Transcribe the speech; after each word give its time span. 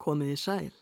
komiði 0.00 0.36
sæl. 0.40 0.72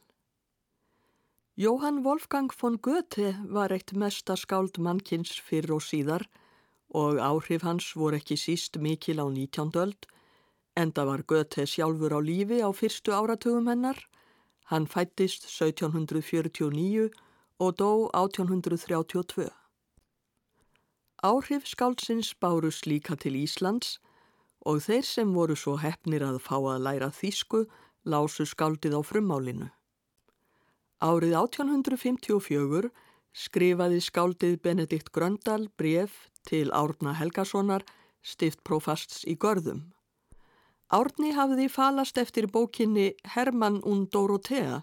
Jóhann 1.59 2.05
Wolfgang 2.05 2.53
von 2.55 2.79
Goethe 2.79 3.35
var 3.51 3.73
eitt 3.75 3.91
mesta 3.93 4.37
skáld 4.39 4.79
mannkins 4.79 5.33
fyrr 5.43 5.73
og 5.75 5.83
síðar 5.83 6.29
og 6.95 7.19
áhrif 7.19 7.65
hans 7.67 7.91
voru 7.99 8.21
ekki 8.21 8.37
síst 8.39 8.79
mikil 8.79 9.19
á 9.19 9.27
19. 9.27 9.75
öld, 9.75 10.07
enda 10.79 11.05
var 11.05 11.25
Goethe 11.27 11.67
sjálfur 11.67 12.15
á 12.15 12.21
lífi 12.23 12.63
á 12.63 12.71
fyrstu 12.71 13.11
áratugum 13.13 13.67
hennar. 13.67 13.99
Hann 14.71 14.87
fættist 14.87 15.49
1749 15.51 17.11
og 17.59 17.75
dó 17.81 18.07
1832. 18.15 19.51
Áhrif 21.27 21.67
skáldsins 21.67 22.35
bárus 22.39 22.87
líka 22.87 23.17
til 23.19 23.35
Íslands 23.35 23.99
og 24.63 24.85
þeir 24.87 25.03
sem 25.03 25.35
voru 25.35 25.57
svo 25.59 25.75
hefnir 25.83 26.23
að 26.23 26.39
fá 26.39 26.55
að 26.61 26.85
læra 26.87 27.11
þýsku 27.11 27.65
lásu 28.09 28.47
skáldið 28.49 28.97
á 28.97 29.01
frummálinu. 29.05 29.69
Árið 30.99 31.37
1854 31.39 32.91
skrifaði 33.37 34.01
skáldið 34.03 34.57
Benedikt 34.65 35.13
Gröndal 35.15 35.69
bref 35.79 36.27
til 36.49 36.73
Árna 36.73 37.13
Helgasonar, 37.15 37.85
stiftprófasts 38.25 39.23
í 39.29 39.37
Görðum. 39.37 39.93
Árni 40.91 41.35
hafði 41.37 41.69
falast 41.69 42.19
eftir 42.19 42.49
bókinni 42.49 43.13
Hermann 43.37 43.83
und 43.85 44.11
Dorothea 44.11 44.83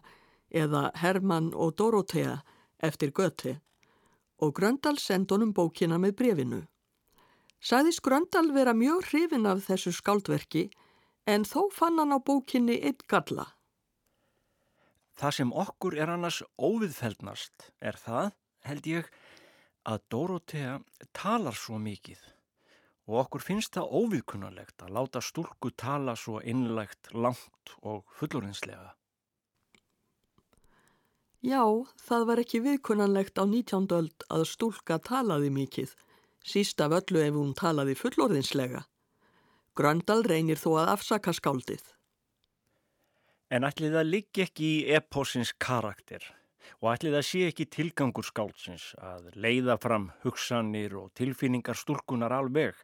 eða 0.54 0.92
Hermann 1.02 1.52
og 1.54 1.76
Dorothea 1.76 2.40
eftir 2.80 3.12
Göti 3.12 3.58
og 4.38 4.54
Gröndal 4.60 5.00
send 5.00 5.32
honum 5.32 5.54
bókina 5.56 5.98
með 6.02 6.16
brefinu. 6.20 6.62
Sæðis 7.64 8.02
Gröndal 8.04 8.52
vera 8.54 8.76
mjög 8.76 9.08
hrifin 9.10 9.48
af 9.50 9.64
þessu 9.66 9.94
skáldverki 9.96 10.68
en 11.26 11.46
þó 11.46 11.68
fann 11.74 12.00
hann 12.02 12.16
á 12.16 12.20
bókinni 12.22 12.78
eitt 12.82 13.06
galla. 13.12 13.50
Það 15.16 15.36
sem 15.38 15.54
okkur 15.66 15.96
er 15.96 16.12
annars 16.12 16.42
óviðfeldnast 16.60 17.70
er 17.80 17.98
það, 18.00 18.34
held 18.68 18.88
ég, 18.90 19.12
að 19.86 20.02
Dorothea 20.12 20.80
talar 21.16 21.56
svo 21.56 21.78
mikið 21.80 22.22
og 23.06 23.20
okkur 23.22 23.44
finnst 23.46 23.76
það 23.78 23.92
óviðkunnarlegt 24.00 24.82
að 24.82 24.96
láta 24.98 25.22
stúlku 25.22 25.70
tala 25.78 26.16
svo 26.18 26.40
innlegt, 26.42 27.12
langt 27.14 27.76
og 27.86 28.02
fullorinslega. 28.18 28.96
Já, 31.46 31.62
það 32.02 32.26
var 32.26 32.42
ekki 32.42 32.64
viðkunnanlegt 32.66 33.38
á 33.38 33.46
19. 33.46 33.86
öld 33.94 34.26
að 34.34 34.48
stúlka 34.50 34.98
talaði 34.98 35.52
mikið, 35.54 35.94
síst 36.42 36.82
af 36.82 36.96
öllu 36.98 37.22
ef 37.22 37.38
hún 37.38 37.54
talaði 37.54 37.94
fullorðinslega. 38.00 38.82
Gröndal 39.76 40.24
reynir 40.24 40.60
þó 40.62 40.78
að 40.80 40.94
afsaka 40.94 41.34
skáldið. 41.36 41.84
En 43.52 43.68
ætli 43.68 43.92
það 43.92 44.12
liggi 44.12 44.44
ekki 44.46 44.68
í 44.78 44.84
eposins 44.96 45.52
karakter 45.60 46.24
og 46.80 46.94
ætli 46.94 47.12
það 47.14 47.26
sé 47.28 47.42
ekki 47.50 47.66
tilgangur 47.74 48.26
skáldsins 48.26 48.86
að 48.98 49.28
leiða 49.36 49.76
fram 49.82 50.10
hugsanir 50.24 50.96
og 50.98 51.12
tilfinningar 51.20 51.78
stúlkunar 51.78 52.34
alveg 52.34 52.80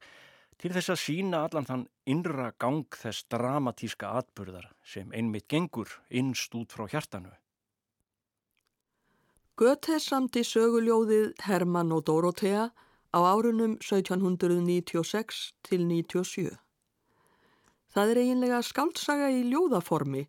til 0.61 0.71
þess 0.75 0.91
að 0.93 0.99
sína 1.01 1.45
allan 1.47 1.67
þann 1.69 1.85
innra 2.13 2.51
gang 2.61 2.83
þess 2.93 3.25
dramatíska 3.33 4.11
atbyrðar 4.19 4.67
sem 4.85 5.09
einmitt 5.15 5.47
gengur 5.49 5.95
innst 6.09 6.53
út 6.59 6.75
frá 6.75 6.85
hjartanu. 6.91 7.31
Göte 9.57 9.97
samti 10.01 10.43
söguljóðið 10.45 11.33
Hermann 11.47 11.91
og 11.95 12.03
Dorothea 12.09 12.67
á 13.15 13.19
árunum 13.19 13.77
1796 13.79 15.41
til 15.63 15.87
97. 15.87 16.51
Það 17.91 18.11
er 18.11 18.19
eiginlega 18.21 18.61
skáltsaga 18.63 19.29
í 19.35 19.43
ljóðaformi 19.51 20.25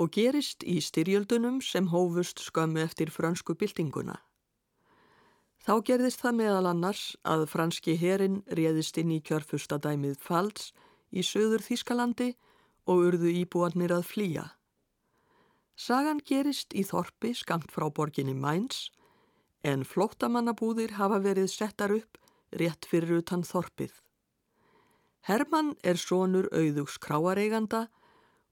og 0.00 0.12
gerist 0.14 0.64
í 0.64 0.78
styrjöldunum 0.80 1.58
sem 1.64 1.88
hófust 1.90 2.40
skömmu 2.40 2.80
eftir 2.84 3.10
fransku 3.10 3.56
byltinguna. 3.58 4.16
Þá 5.60 5.74
gerðist 5.84 6.22
það 6.22 6.36
meðal 6.38 6.68
annars 6.70 7.02
að 7.28 7.44
franski 7.52 7.96
herin 8.00 8.40
réðist 8.56 8.96
inn 9.02 9.10
í 9.12 9.20
kjörfustadæmið 9.20 10.16
Pfalz 10.22 10.70
í 11.12 11.24
söður 11.26 11.66
Þískalandi 11.66 12.30
og 12.88 13.04
urðu 13.10 13.34
íbúanir 13.42 13.92
að 13.92 14.06
flýja. 14.08 14.46
Sagan 15.76 16.22
gerist 16.24 16.72
í 16.76 16.84
Þorpi 16.84 17.34
skamt 17.36 17.68
frá 17.72 17.88
borginni 17.92 18.36
Mainz 18.36 18.88
en 19.64 19.84
flóttamannabúðir 19.84 20.96
hafa 20.96 21.20
verið 21.20 21.50
settar 21.52 21.92
upp 21.92 22.16
rétt 22.56 22.88
fyrir 22.88 23.20
utan 23.20 23.44
Þorpið. 23.44 23.92
Hermann 25.28 25.74
er 25.84 25.98
sonur 26.00 26.48
auðugs 26.52 26.96
kráareiganda 27.02 27.88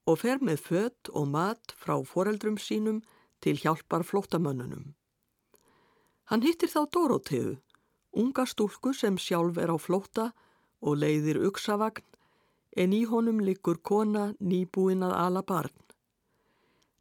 og 0.08 0.20
fer 0.22 0.42
með 0.44 0.60
fött 0.66 1.10
og 1.16 1.30
mat 1.32 1.72
frá 1.80 1.96
foreldrum 2.04 2.58
sínum 2.60 3.00
til 3.40 3.56
hjálpar 3.62 4.04
flóttamönnunum. 4.04 4.92
Hann 6.28 6.44
hittir 6.44 6.68
þá 6.68 6.84
Dorotheu, 6.92 7.56
unga 8.12 8.44
stúlku 8.44 8.92
sem 8.92 9.16
sjálf 9.16 9.56
er 9.56 9.72
á 9.72 9.76
flóta 9.80 10.32
og 10.84 11.00
leiðir 11.00 11.40
uksavagn 11.48 12.04
en 12.76 12.92
í 12.92 13.02
honum 13.10 13.40
liggur 13.40 13.80
kona 13.82 14.32
nýbúin 14.38 15.02
að 15.06 15.16
ala 15.16 15.42
barn. 15.42 15.74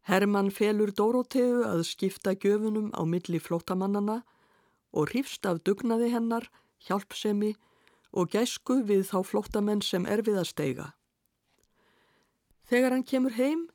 Hermann 0.08 0.48
felur 0.50 0.90
Dóróteu 0.96 1.66
að 1.68 1.84
skipta 1.84 2.32
gjöfunum 2.32 2.88
á 2.96 3.04
milli 3.04 3.38
flótamannana 3.38 4.22
og 4.96 5.10
hrifst 5.12 5.44
af 5.44 5.60
dugnaði 5.68 6.08
hennar, 6.14 6.48
hjálpsemi 6.88 7.52
og 7.52 7.67
gæsku 8.12 8.82
við 8.88 9.04
þá 9.10 9.18
flótamenn 9.24 9.82
sem 9.84 10.06
er 10.06 10.22
við 10.24 10.40
að 10.40 10.50
steiga. 10.52 10.86
Þegar 12.68 12.96
hann 12.96 13.04
kemur 13.04 13.36
heim, 13.36 13.68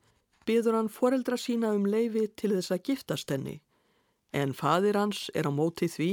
byður 0.46 0.78
hann 0.78 0.92
foreldra 0.92 1.38
sína 1.40 1.72
um 1.74 1.86
leifi 1.86 2.28
til 2.36 2.52
þess 2.54 2.74
að 2.74 2.84
giftast 2.90 3.30
henni, 3.30 3.60
en 4.32 4.54
fadir 4.54 4.98
hans 4.98 5.30
er 5.34 5.46
á 5.46 5.52
móti 5.54 5.88
því 5.90 6.10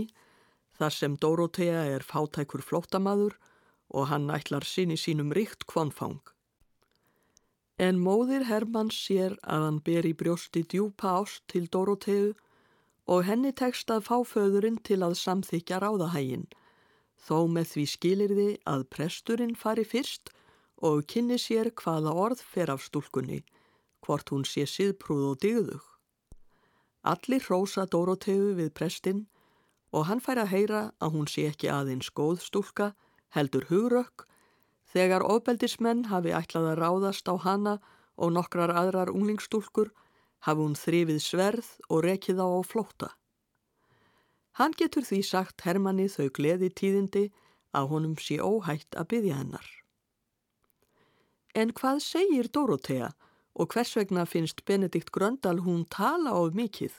þar 0.77 0.93
sem 0.97 1.17
Dórótea 1.17 1.85
er 1.95 2.05
fátækur 2.05 2.63
flótamaður 2.65 3.37
og 3.91 4.07
hann 4.09 4.29
ætlar 4.33 4.65
síni 4.65 4.97
sínum 4.97 5.33
ríkt 5.35 5.67
kvonfang. 5.69 6.21
En 7.81 7.99
móðir 7.99 8.45
Hermanns 8.45 8.97
sér 9.07 9.35
að 9.41 9.65
hann 9.65 9.81
ber 9.85 10.05
í 10.05 10.13
brjósti 10.17 10.63
djúpa 10.69 11.17
ást 11.21 11.43
til 11.51 11.67
Dorotheu 11.73 12.33
og 13.09 13.25
henni 13.25 13.51
tekst 13.57 13.89
að 13.93 14.05
fá 14.07 14.17
föðurinn 14.27 14.77
til 14.85 15.01
að 15.01 15.17
samþykja 15.19 15.81
ráðahægin, 15.81 16.45
þó 17.21 17.47
með 17.55 17.67
því 17.73 17.85
skilirði 17.93 18.49
að 18.73 18.87
presturinn 18.95 19.55
fari 19.55 19.85
fyrst 19.85 20.33
og 20.89 21.03
kynni 21.13 21.37
sér 21.41 21.71
hvaða 21.81 22.15
orð 22.25 22.41
fer 22.41 22.73
af 22.73 22.81
stúlkunni, 22.85 23.43
hvort 24.01 24.33
hún 24.33 24.47
sé 24.47 24.65
síðprúð 24.65 25.27
og 25.29 25.37
digðug. 25.45 25.85
Allir 27.05 27.45
hrósa 27.45 27.85
Dorotheu 27.85 28.55
við 28.57 28.73
prestinn 28.77 29.27
og 29.91 30.07
hann 30.09 30.21
fær 30.23 30.41
að 30.41 30.53
heyra 30.55 30.81
að 30.99 31.15
hún 31.15 31.29
sé 31.29 31.47
ekki 31.51 31.69
aðeins 31.69 32.09
góð 32.17 32.41
stúlka, 32.45 32.93
heldur 33.29 33.67
hugrökk 33.69 34.25
Þegar 34.91 35.23
ofbeldismenn 35.23 36.09
hafi 36.11 36.33
ætlað 36.35 36.73
að 36.73 36.79
ráðast 36.81 37.29
á 37.31 37.35
hana 37.39 37.77
og 38.19 38.33
nokkrar 38.35 38.73
aðrar 38.75 39.11
unglingstúlkur 39.13 39.91
hafi 40.47 40.59
hún 40.65 40.75
þrifið 40.75 41.21
sverð 41.23 41.69
og 41.87 42.03
rekið 42.03 42.41
á 42.43 42.47
á 42.51 42.59
flóta. 42.67 43.09
Hann 44.59 44.75
getur 44.77 45.05
því 45.07 45.21
sagt 45.23 45.63
Hermanni 45.65 46.07
þau 46.11 46.27
gleði 46.35 46.69
tíðindi 46.69 47.27
að 47.77 47.91
honum 47.93 48.15
sé 48.19 48.39
óhætt 48.43 48.97
að 48.99 49.07
byggja 49.13 49.37
hennar. 49.39 49.67
En 51.55 51.71
hvað 51.75 52.01
segir 52.03 52.49
Dorothea 52.51 53.11
og 53.53 53.71
hvers 53.73 53.95
vegna 53.95 54.25
finnst 54.25 54.63
Benedikt 54.65 55.11
Gröndal 55.11 55.59
hún 55.63 55.85
tala 55.91 56.35
á 56.35 56.41
mikið? 56.55 56.91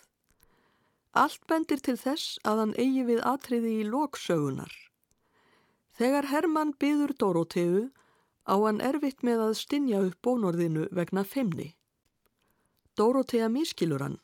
Allt 1.12 1.44
bendir 1.48 1.80
til 1.84 1.98
þess 2.00 2.38
að 2.48 2.62
hann 2.62 2.74
eigi 2.80 3.04
við 3.08 3.20
atriði 3.28 3.72
í 3.80 3.88
loksögunar. 3.88 4.72
Þegar 5.92 6.28
Hermann 6.32 6.72
byður 6.80 7.12
Dorotheu 7.20 7.90
á 8.48 8.54
hann 8.56 8.80
erfitt 8.80 9.20
með 9.20 9.44
að 9.48 9.58
stinja 9.60 10.00
upp 10.08 10.16
bónorðinu 10.24 10.88
vegna 10.88 11.24
femni. 11.24 11.74
Dorothea 12.96 13.48
mískilur 13.52 14.04
hann 14.04 14.18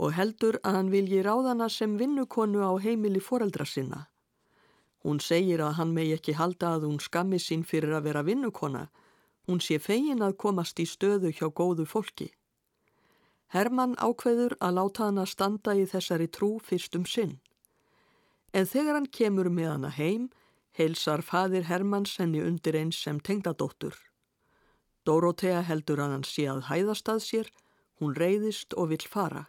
og 0.00 0.14
heldur 0.16 0.56
að 0.64 0.78
hann 0.78 0.90
vilji 0.94 1.20
ráðana 1.24 1.68
sem 1.68 1.98
vinnukonu 2.00 2.64
á 2.64 2.72
heimili 2.80 3.20
foreldra 3.20 3.66
sinna. 3.68 4.06
Hún 5.04 5.20
segir 5.20 5.60
að 5.64 5.76
hann 5.76 5.92
megi 5.96 6.16
ekki 6.16 6.36
halda 6.36 6.74
að 6.76 6.86
hún 6.88 7.00
skammi 7.04 7.40
sín 7.40 7.64
fyrir 7.64 7.92
að 7.96 8.06
vera 8.08 8.24
vinnukona. 8.24 8.88
Hún 9.48 9.60
sé 9.60 9.78
fegin 9.80 10.24
að 10.24 10.36
komast 10.40 10.80
í 10.80 10.86
stöðu 10.88 11.32
hjá 11.36 11.48
góðu 11.52 11.86
fólki. 11.88 12.30
Hermann 13.52 13.96
ákveður 13.98 14.56
að 14.60 14.76
láta 14.78 15.06
hann 15.08 15.20
að 15.20 15.32
standa 15.32 15.76
í 15.76 15.86
þessari 15.92 16.28
trú 16.28 16.50
fyrst 16.64 16.96
um 16.96 17.04
sinn. 17.04 17.38
En 18.52 18.66
þegar 18.66 18.98
hann 18.98 19.08
kemur 19.10 19.50
með 19.50 19.72
hana 19.72 19.90
heim, 19.94 20.28
heilsar 20.76 21.22
fadir 21.22 21.66
Hermanns 21.68 22.16
henni 22.20 22.42
undir 22.44 22.76
eins 22.78 23.00
sem 23.00 23.20
tengdadóttur. 23.20 23.96
Dórótea 25.04 25.62
heldur 25.66 26.00
að 26.04 26.16
hann 26.16 26.28
sé 26.28 26.46
að 26.50 26.66
hæðast 26.68 27.08
að 27.08 27.24
sér, 27.26 27.48
hún 27.98 28.14
reyðist 28.14 28.76
og 28.76 28.92
vill 28.92 29.06
fara. 29.08 29.48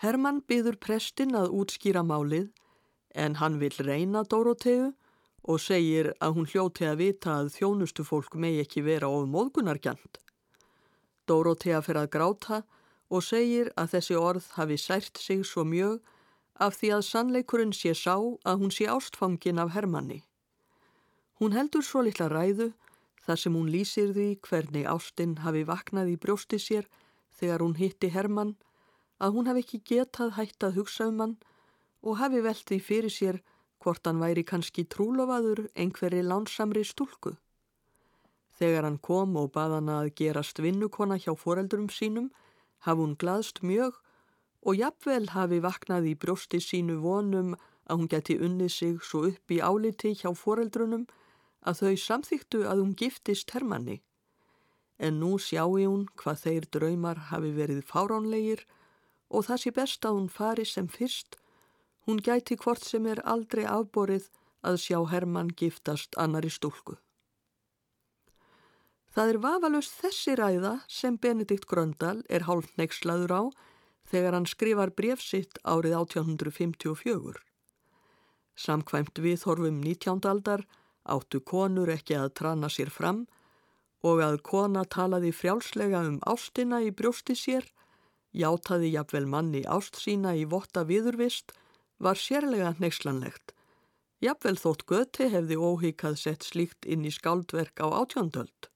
Hermann 0.00 0.38
byður 0.48 0.78
prestin 0.80 1.34
að 1.36 1.50
útskýra 1.60 2.00
málið 2.00 2.46
en 3.12 3.34
hann 3.36 3.58
vill 3.60 3.74
reyna 3.84 4.22
Dóróteu 4.24 4.94
og 5.44 5.60
segir 5.60 6.14
að 6.24 6.38
hún 6.38 6.48
hljóti 6.48 6.86
að 6.88 7.02
vita 7.02 7.34
að 7.42 7.50
þjónustu 7.58 8.06
fólk 8.08 8.36
megi 8.40 8.62
ekki 8.64 8.84
vera 8.86 9.10
of 9.12 9.26
móðgunargjant. 9.28 10.16
Dórótea 11.28 11.82
fer 11.84 12.00
að 12.00 12.08
gráta 12.14 12.62
og 13.10 13.26
segir 13.26 13.68
að 13.76 13.92
þessi 13.96 14.16
orð 14.16 14.48
hafi 14.56 14.78
sært 14.80 15.20
sig 15.20 15.44
svo 15.44 15.66
mjög 15.68 16.00
af 16.56 16.80
því 16.80 16.94
að 16.96 17.06
sannleikurinn 17.10 17.76
sé 17.76 17.92
sá 17.92 18.16
að 18.16 18.64
hún 18.64 18.72
sé 18.72 18.88
ástfangin 18.88 19.60
af 19.60 19.74
Hermanni. 19.76 20.22
Hún 21.40 21.52
heldur 21.56 21.84
svo 21.84 22.06
litla 22.08 22.28
ræðu 22.32 22.70
þar 23.26 23.44
sem 23.44 23.52
hún 23.52 23.68
lýsir 23.68 24.16
því 24.16 24.30
hvernig 24.48 24.88
ástinn 24.88 25.38
hafi 25.44 25.66
vaknað 25.68 26.14
í 26.14 26.18
brjósti 26.20 26.56
sér 26.56 26.88
þegar 27.36 27.64
hún 27.64 27.76
hitti 27.76 28.08
Hermann, 28.12 28.56
að 29.20 29.36
hún 29.36 29.48
hafi 29.50 29.64
ekki 29.64 29.80
getað 29.92 30.34
hætt 30.38 30.66
að 30.66 30.76
hugsa 30.80 31.08
um 31.12 31.20
hann 31.24 31.36
og 32.02 32.18
hafi 32.20 32.40
velt 32.44 32.66
því 32.68 32.78
fyrir 32.88 33.14
sér 33.14 33.40
hvort 33.80 34.06
hann 34.08 34.20
væri 34.20 34.44
kannski 34.44 34.84
trúlofaður 34.94 35.66
einhverri 35.74 36.20
lánsamri 36.24 36.84
stúlku. 36.84 37.36
Þegar 38.60 38.84
hann 38.88 39.00
kom 39.00 39.36
og 39.40 39.52
bað 39.56 39.78
hann 39.78 39.90
að 39.92 40.12
gerast 40.20 40.60
vinnukona 40.60 41.16
hjá 41.20 41.32
foreldurum 41.36 41.88
sínum, 41.88 42.28
hafi 42.84 43.00
hún 43.04 43.16
glaðst 43.20 43.62
mjög 43.64 43.96
og 44.60 44.76
jafnvel 44.76 45.30
hafi 45.32 45.60
vaknað 45.64 46.10
í 46.12 46.16
brjósti 46.20 46.60
sínu 46.60 46.98
vonum 47.04 47.54
að 47.88 48.02
hún 48.02 48.10
geti 48.12 48.36
unnið 48.36 48.72
sig 48.74 49.00
svo 49.04 49.24
upp 49.30 49.52
í 49.52 49.60
áliti 49.60 50.12
hjá 50.16 50.30
foreldrunum 50.36 51.06
að 51.64 51.80
þau 51.80 51.96
samþýttu 52.04 52.60
að 52.68 52.82
hún 52.82 52.96
giftist 52.96 53.52
Hermanni. 53.56 54.00
En 55.00 55.16
nú 55.20 55.38
sjáu 55.40 55.80
hún 55.80 56.04
hvað 56.20 56.44
þeir 56.44 56.68
draumar 56.76 57.24
hafi 57.30 57.52
verið 57.56 57.80
fáránlegir 57.88 58.66
og 59.30 59.46
það 59.46 59.62
sé 59.62 59.72
best 59.76 60.06
að 60.06 60.16
hún 60.18 60.28
fari 60.28 60.66
sem 60.66 60.88
fyrst. 60.90 61.36
Hún 62.06 62.18
gæti 62.18 62.56
hvort 62.58 62.84
sem 62.84 63.06
er 63.06 63.22
aldrei 63.24 63.64
afborið 63.64 64.30
að 64.66 64.80
sjá 64.84 64.98
Hermann 65.12 65.54
giftast 65.56 66.16
annari 66.18 66.50
stúlku. 66.50 66.98
Það 69.10 69.32
er 69.32 69.38
vafalust 69.42 69.96
þessi 69.98 70.36
ræða 70.38 70.74
sem 70.88 71.16
Benedikt 71.18 71.66
Gröndal 71.70 72.20
er 72.30 72.46
hálf 72.46 72.68
neykslaður 72.78 73.32
á 73.34 73.42
þegar 74.10 74.36
hann 74.36 74.46
skrifar 74.46 74.92
brefsitt 74.94 75.58
árið 75.66 75.96
1854. 75.98 77.40
Samkvæmt 78.54 79.18
við 79.24 79.44
horfum 79.48 79.80
19. 79.82 80.22
aldar 80.30 80.62
áttu 81.10 81.40
konur 81.40 81.90
ekki 81.90 82.16
að 82.18 82.34
trana 82.38 82.70
sér 82.70 82.90
fram 82.94 83.24
og 84.06 84.22
að 84.24 84.38
kona 84.46 84.84
talaði 84.84 85.32
frjálslega 85.34 86.04
um 86.06 86.18
ástina 86.28 86.80
í 86.84 86.90
brjósti 86.94 87.36
sér, 87.36 87.66
játaði 88.32 88.92
jafnvel 88.94 89.26
manni 89.26 89.62
ást 89.66 89.98
sína 89.98 90.34
í 90.38 90.44
votta 90.48 90.84
viðurvist, 90.86 91.52
var 91.98 92.16
sérlega 92.16 92.74
neykslanlegt. 92.78 93.54
Jafnvel 94.20 94.56
þótt 94.60 94.84
göti 94.88 95.28
hefði 95.32 95.56
óhíkað 95.56 96.18
sett 96.20 96.44
slíkt 96.44 96.86
inn 96.86 97.06
í 97.08 97.12
skáldverk 97.12 97.80
á 97.80 97.88
átjóndöld. 98.02 98.68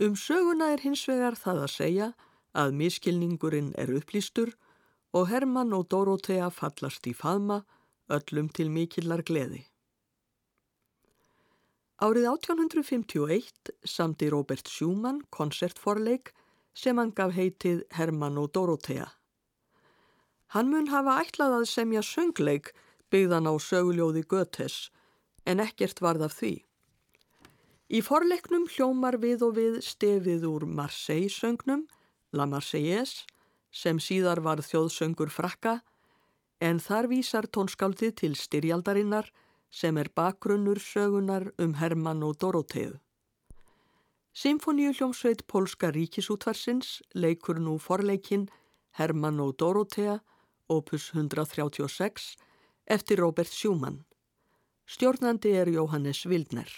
Um 0.00 0.16
söguna 0.16 0.70
er 0.72 0.80
hins 0.80 1.04
vegar 1.08 1.36
það 1.36 1.64
að 1.66 1.74
segja 1.74 2.12
að 2.56 2.76
miskilningurinn 2.80 3.74
er 3.78 3.92
upplýstur 3.92 4.54
og 5.12 5.28
Hermann 5.28 5.74
og 5.76 5.88
Dorothea 5.92 6.48
fallast 6.50 7.06
í 7.10 7.12
faðma 7.16 7.60
öllum 8.10 8.48
til 8.48 8.70
mikillar 8.72 9.22
gleði. 9.26 9.66
Árið 12.00 12.30
1851 12.30 13.74
samti 13.84 14.30
Robert 14.32 14.68
Schumann 14.72 15.20
konsertforleik 15.28 16.32
sem 16.74 16.98
hann 16.98 17.12
gaf 17.16 17.34
heitið 17.34 17.82
Hermann 17.96 18.38
og 18.38 18.52
Dorothea. 18.54 19.08
Hann 20.54 20.70
mun 20.70 20.90
hafa 20.90 21.20
ætlað 21.22 21.60
að 21.60 21.68
semja 21.70 22.02
söngleik 22.02 22.72
byggðan 23.10 23.50
á 23.50 23.54
söguljóði 23.58 24.24
Götes 24.26 24.90
en 25.46 25.62
ekkert 25.62 26.02
varð 26.02 26.26
af 26.26 26.34
því. 26.38 26.54
Í 27.90 28.00
forleiknum 28.06 28.68
hljómar 28.70 29.18
við 29.18 29.42
og 29.46 29.56
við 29.58 29.80
stefið 29.82 30.46
úr 30.46 30.66
Marseille 30.66 31.30
söngnum, 31.30 31.88
La 32.30 32.46
Marseillaise, 32.46 33.26
sem 33.70 33.98
síðar 33.98 34.42
var 34.42 34.62
þjóðsöngur 34.62 35.30
frakka, 35.30 35.80
en 36.60 36.78
þar 36.78 37.08
vísar 37.10 37.48
tónskáldið 37.50 38.14
til 38.22 38.34
styrjaldarinnar 38.38 39.30
sem 39.70 39.98
er 39.98 40.10
bakgrunnur 40.14 40.78
sögunar 40.82 41.50
um 41.58 41.74
Hermann 41.78 42.22
og 42.26 42.38
Dorotheu. 42.38 42.98
Symfoníu 44.32 44.92
hljómsveit 44.94 45.42
Polska 45.46 45.90
ríkisútvarsins 45.90 47.00
leikur 47.14 47.58
nú 47.58 47.78
forleikin 47.82 48.46
Hermann 48.94 49.40
og 49.42 49.56
Dorothea, 49.58 50.20
opus 50.68 51.10
136, 51.14 52.36
eftir 52.86 53.18
Robert 53.18 53.50
Schumann. 53.50 54.04
Stjórnandi 54.86 55.50
er 55.54 55.66
Jóhannes 55.66 56.26
Wildner. 56.26 56.70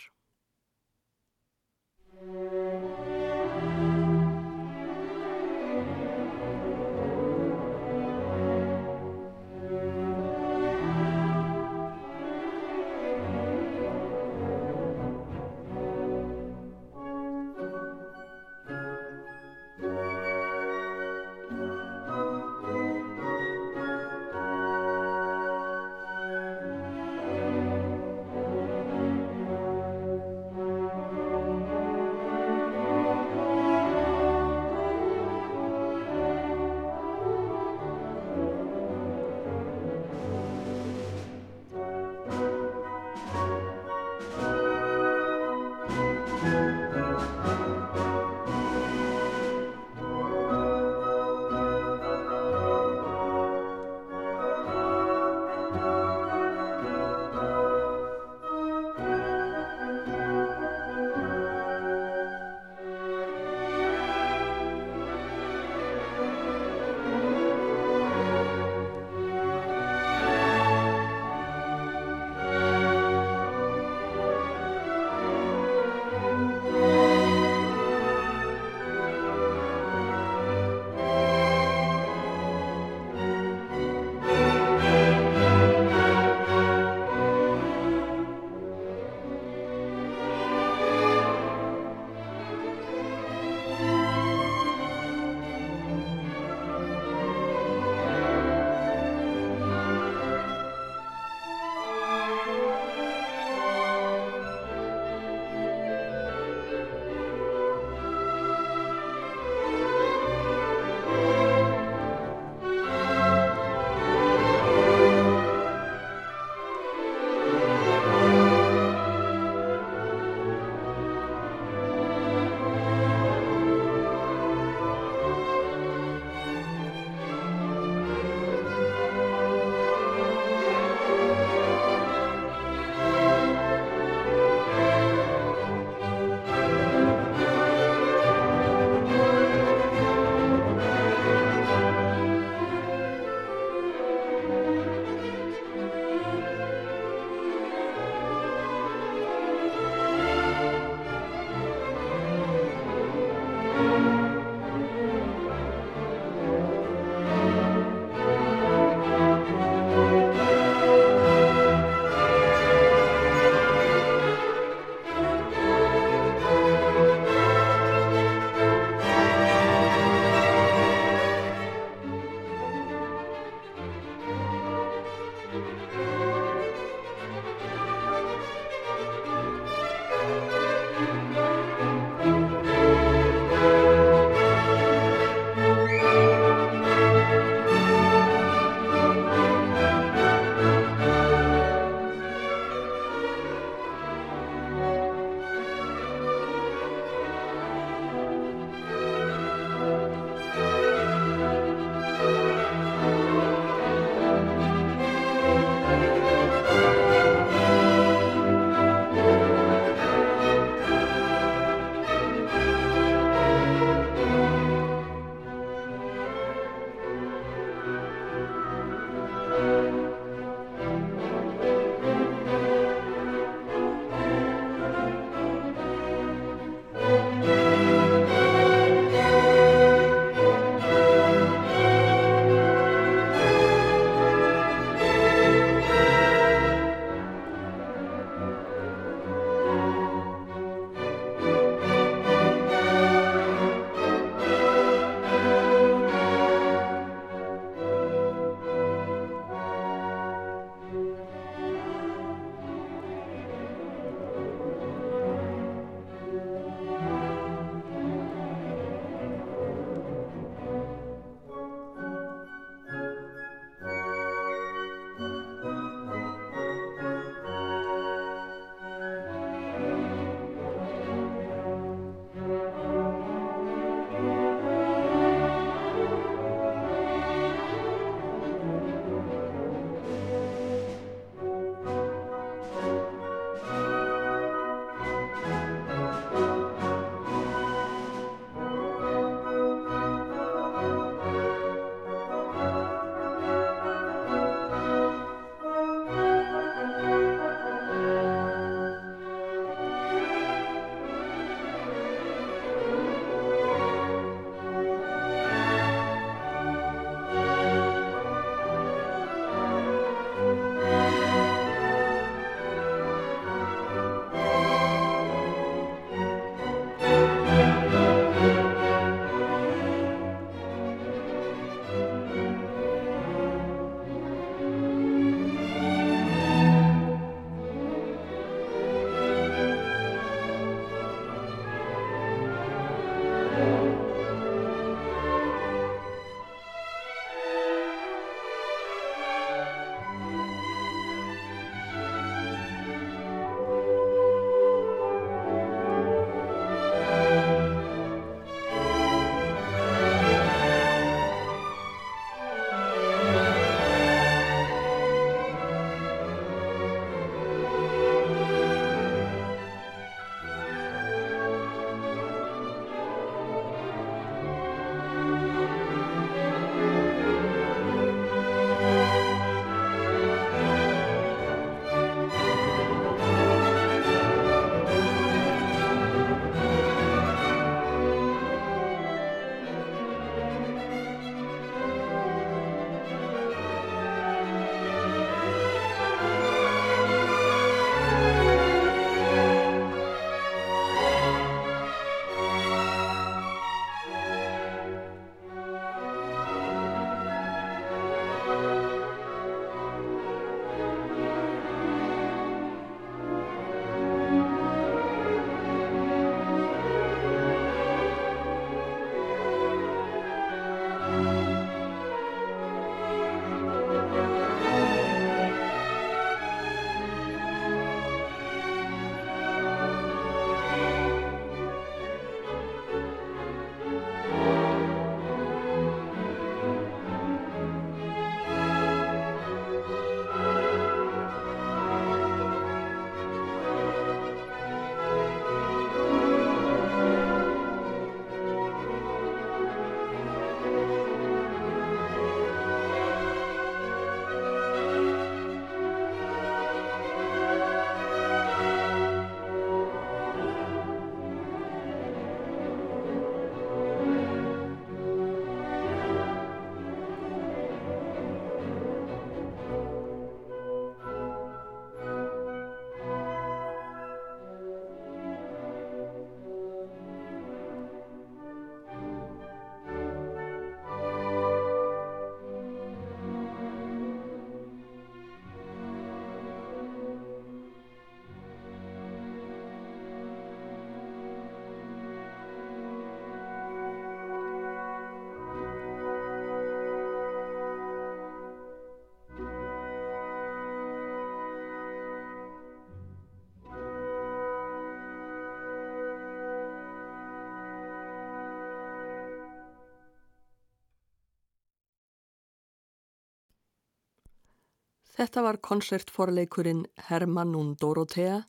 Þetta 505.12 505.42
var 505.44 505.58
konsertforleikurinn 505.60 506.86
Hermann 507.08 507.54
und 507.54 507.80
Dorothea, 507.80 508.46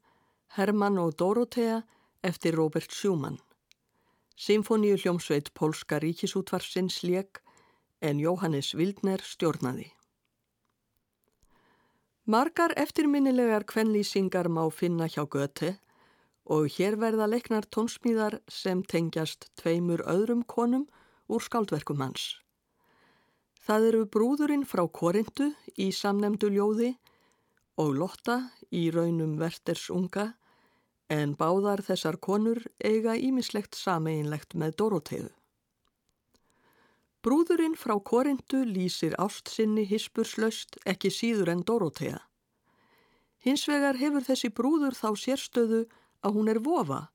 Hermann 0.56 0.98
og 0.98 1.18
Dorothea 1.20 1.82
eftir 2.24 2.56
Robert 2.56 2.92
Schumann. 2.92 3.40
Symfoníu 4.40 4.96
hljómsveit 4.98 5.52
Pólska 5.54 6.00
ríkisútvarsins 6.00 7.02
lék 7.04 7.42
en 8.02 8.20
Jóhannes 8.20 8.74
Wildner 8.74 9.22
stjórnaði. 9.22 9.92
Margar 12.26 12.72
eftirminnilegar 12.80 13.66
kvenlýsingar 13.68 14.48
má 14.48 14.64
finna 14.72 15.10
hjá 15.12 15.28
Göte 15.28 15.76
og 16.46 16.72
hér 16.72 16.96
verða 16.96 17.28
leiknar 17.28 17.68
tónsmíðar 17.68 18.40
sem 18.48 18.84
tengjast 18.84 19.50
tveimur 19.60 20.04
öðrum 20.08 20.46
konum 20.48 20.88
úr 21.28 21.44
skáldverkum 21.44 22.00
hans. 22.00 22.43
Það 23.64 23.86
eru 23.90 24.06
brúðurinn 24.12 24.66
frá 24.68 24.84
Korindu 24.92 25.54
í 25.80 25.86
samnemdu 25.96 26.50
ljóði 26.52 26.90
og 27.80 27.94
Lotta 27.96 28.36
í 28.76 28.90
raunum 28.92 29.38
Verters 29.40 29.86
unga 29.94 30.34
en 31.08 31.38
báðar 31.40 31.84
þessar 31.88 32.18
konur 32.20 32.60
eiga 32.84 33.16
ímislegt 33.16 33.80
sameinlegt 33.80 34.58
með 34.60 34.76
Dorotheu. 34.82 35.30
Brúðurinn 37.24 37.80
frá 37.80 37.96
Korindu 38.04 38.66
lýsir 38.68 39.16
ástsinni 39.16 39.88
hispurslaust 39.88 40.76
ekki 40.84 41.14
síður 41.14 41.54
en 41.56 41.64
Dorothea. 41.64 42.20
Hins 43.48 43.64
vegar 43.72 43.96
hefur 43.96 44.28
þessi 44.28 44.52
brúður 44.52 45.00
þá 45.00 45.10
sérstöðu 45.24 45.86
að 46.20 46.36
hún 46.36 46.52
er 46.52 46.60
vofa 46.68 47.06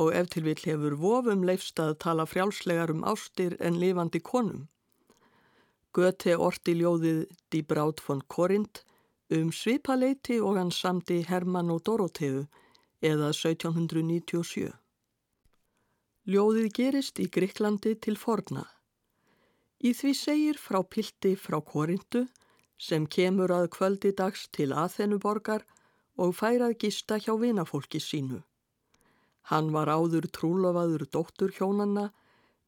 og 0.00 0.14
ef 0.16 0.32
til 0.32 0.48
vill 0.48 0.60
hefur 0.64 0.96
vofum 0.96 1.44
leifst 1.44 1.80
að 1.84 1.98
tala 2.00 2.24
frjálslegar 2.24 2.96
um 2.96 3.04
ástir 3.04 3.60
en 3.60 3.76
lifandi 3.76 4.24
konum. 4.24 4.70
Göte 5.92 6.38
orti 6.40 6.72
ljóðið 6.78 7.26
Die 7.52 7.62
Braut 7.68 8.00
von 8.06 8.22
Korinth 8.24 8.80
um 9.36 9.50
svipaleiti 9.52 10.38
og 10.40 10.56
hann 10.56 10.70
samti 10.72 11.18
Hermann 11.28 11.72
og 11.74 11.82
Dorotheu 11.84 12.46
eða 13.04 13.32
1797. 13.36 14.70
Ljóðið 16.32 16.68
gerist 16.78 17.20
í 17.20 17.26
Greiklandi 17.34 17.92
til 18.00 18.16
forna. 18.16 18.62
Í 19.84 19.92
því 19.98 20.12
segir 20.16 20.60
frá 20.62 20.78
pilti 20.86 21.34
frá 21.36 21.58
Korintu 21.60 22.22
sem 22.78 23.04
kemur 23.06 23.52
að 23.52 23.68
kvöldi 23.76 24.12
dags 24.16 24.46
til 24.54 24.72
Aþenuborgar 24.72 25.66
og 26.16 26.32
færað 26.38 26.78
gista 26.84 27.18
hjá 27.18 27.34
vinafólki 27.40 28.00
sínu. 28.00 28.40
Hann 29.50 29.72
var 29.74 29.90
áður 29.90 30.30
trúlofaður 30.30 31.04
dóttur 31.12 31.52
hjónanna 31.52 32.12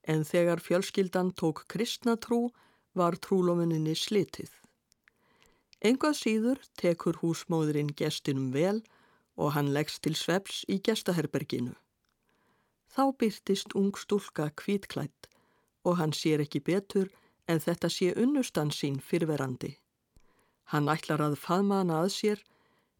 en 0.05 0.27
þegar 0.29 0.61
fjölskyldan 0.61 1.33
tók 1.33 1.65
kristnatrú 1.73 2.51
var 2.95 3.17
trúlofuninni 3.19 3.95
slitið. 3.99 4.51
Engað 5.85 6.15
síður 6.17 6.61
tekur 6.81 7.19
húsmóðurinn 7.21 7.93
gestinum 7.99 8.53
vel 8.55 8.81
og 9.37 9.53
hann 9.57 9.73
leggst 9.75 10.03
til 10.07 10.15
sveps 10.17 10.63
í 10.71 10.79
gestaherberginu. 10.87 11.75
Þá 12.95 13.05
byrtist 13.19 13.75
ung 13.75 13.93
stúlka 13.99 14.49
kvítklætt 14.61 15.29
og 15.85 15.99
hann 16.01 16.15
sér 16.17 16.45
ekki 16.45 16.63
betur 16.65 17.11
en 17.51 17.61
þetta 17.61 17.91
sé 17.91 18.13
unnustan 18.17 18.71
sín 18.73 19.01
fyrverandi. 19.03 19.75
Hann 20.73 20.89
ætlar 20.89 21.21
að 21.21 21.37
faðma 21.37 21.83
hana 21.83 22.01
að 22.05 22.13
sér 22.17 22.45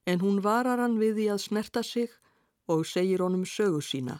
en 0.07 0.21
hún 0.21 0.43
varar 0.45 0.83
hann 0.83 0.99
við 1.01 1.15
því 1.19 1.29
að 1.33 1.45
snerta 1.47 1.83
sig 1.83 2.11
og 2.69 2.85
segir 2.87 3.23
honum 3.25 3.47
sögu 3.49 3.81
sína. 3.81 4.19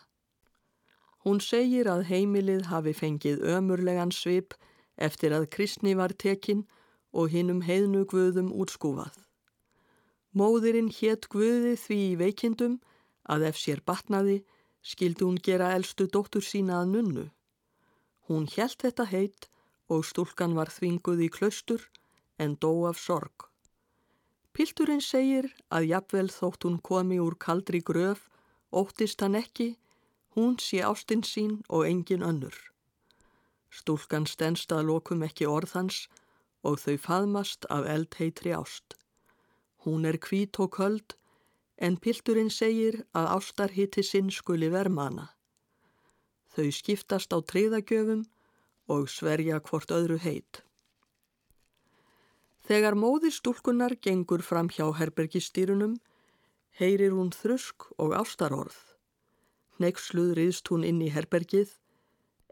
Hún 1.25 1.41
segir 1.41 1.89
að 1.89 2.07
heimilið 2.09 2.69
hafi 2.71 2.93
fengið 2.97 3.45
ömurlegan 3.57 4.13
svip 4.13 4.55
eftir 4.97 5.35
að 5.37 5.51
kristni 5.55 5.95
var 5.99 6.13
tekinn 6.13 6.65
og 7.13 7.31
hinnum 7.31 7.63
heiðnu 7.63 8.05
guðum 8.11 8.51
útskúfað. 8.53 9.15
Móðirinn 10.35 10.91
hétt 10.91 11.29
guði 11.31 11.77
því 11.79 11.99
í 12.11 12.19
veikindum 12.19 12.81
að 13.31 13.49
ef 13.51 13.59
sér 13.61 13.83
batnaði 13.87 14.41
skildi 14.83 15.25
hún 15.25 15.39
gera 15.39 15.73
eldstu 15.77 16.09
dóttur 16.11 16.45
sína 16.45 16.81
að 16.83 16.91
nunnu. 16.95 17.27
Hún 18.29 18.49
helt 18.57 18.83
þetta 18.83 19.07
heit 19.13 19.49
og 19.89 20.05
stúlkan 20.09 20.57
var 20.59 20.73
þvinguð 20.75 21.23
í 21.27 21.31
klaustur 21.33 21.87
en 22.39 22.57
dó 22.61 22.73
af 22.91 22.99
sorg. 22.99 23.49
Pilturinn 24.55 25.03
segir 25.03 25.49
að 25.71 25.89
jafnvel 25.91 26.29
þótt 26.31 26.67
hún 26.67 26.79
komi 26.79 27.19
úr 27.23 27.35
kaldri 27.39 27.81
gröf, 27.83 28.29
óttist 28.71 29.23
hann 29.23 29.35
ekki, 29.39 29.75
hún 30.35 30.59
sé 30.63 30.83
ástinn 30.83 31.25
sín 31.27 31.59
og 31.69 31.87
engin 31.89 32.23
önnur. 32.23 32.55
Stúlkan 33.75 34.27
stennst 34.31 34.71
að 34.71 34.87
lokum 34.91 35.25
ekki 35.27 35.49
orðhans 35.51 36.05
og 36.63 36.79
þau 36.83 36.97
faðmast 37.07 37.67
af 37.75 37.89
eldheitri 37.91 38.55
ást. 38.55 38.95
Hún 39.85 40.07
er 40.07 40.19
hvít 40.23 40.61
og 40.63 40.71
köld 40.79 41.17
en 41.77 41.99
pilturinn 41.99 42.53
segir 42.55 43.03
að 43.19 43.31
ástarhiti 43.35 44.05
sinn 44.07 44.31
skuli 44.31 44.71
vermana. 44.71 45.33
Þau 46.55 46.71
skiptast 46.71 47.35
á 47.35 47.39
treyðagjöfum 47.43 48.23
og 48.95 49.11
sverja 49.11 49.59
hvort 49.67 49.91
öðru 49.91 50.21
heit. 50.23 50.63
Þegar 52.65 52.95
móðir 52.97 53.35
stúlkunar 53.35 53.99
gengur 54.01 54.41
fram 54.41 54.71
hjá 54.73 54.87
herbergistýrunum, 54.97 55.99
heyrir 56.79 57.13
hún 57.13 57.35
þrusk 57.35 57.91
og 57.99 58.15
ástarorð. 58.17 58.79
Neiksluð 59.83 60.37
riðst 60.39 60.71
hún 60.71 60.87
inn 60.87 61.03
í 61.03 61.11
herbergið 61.13 61.75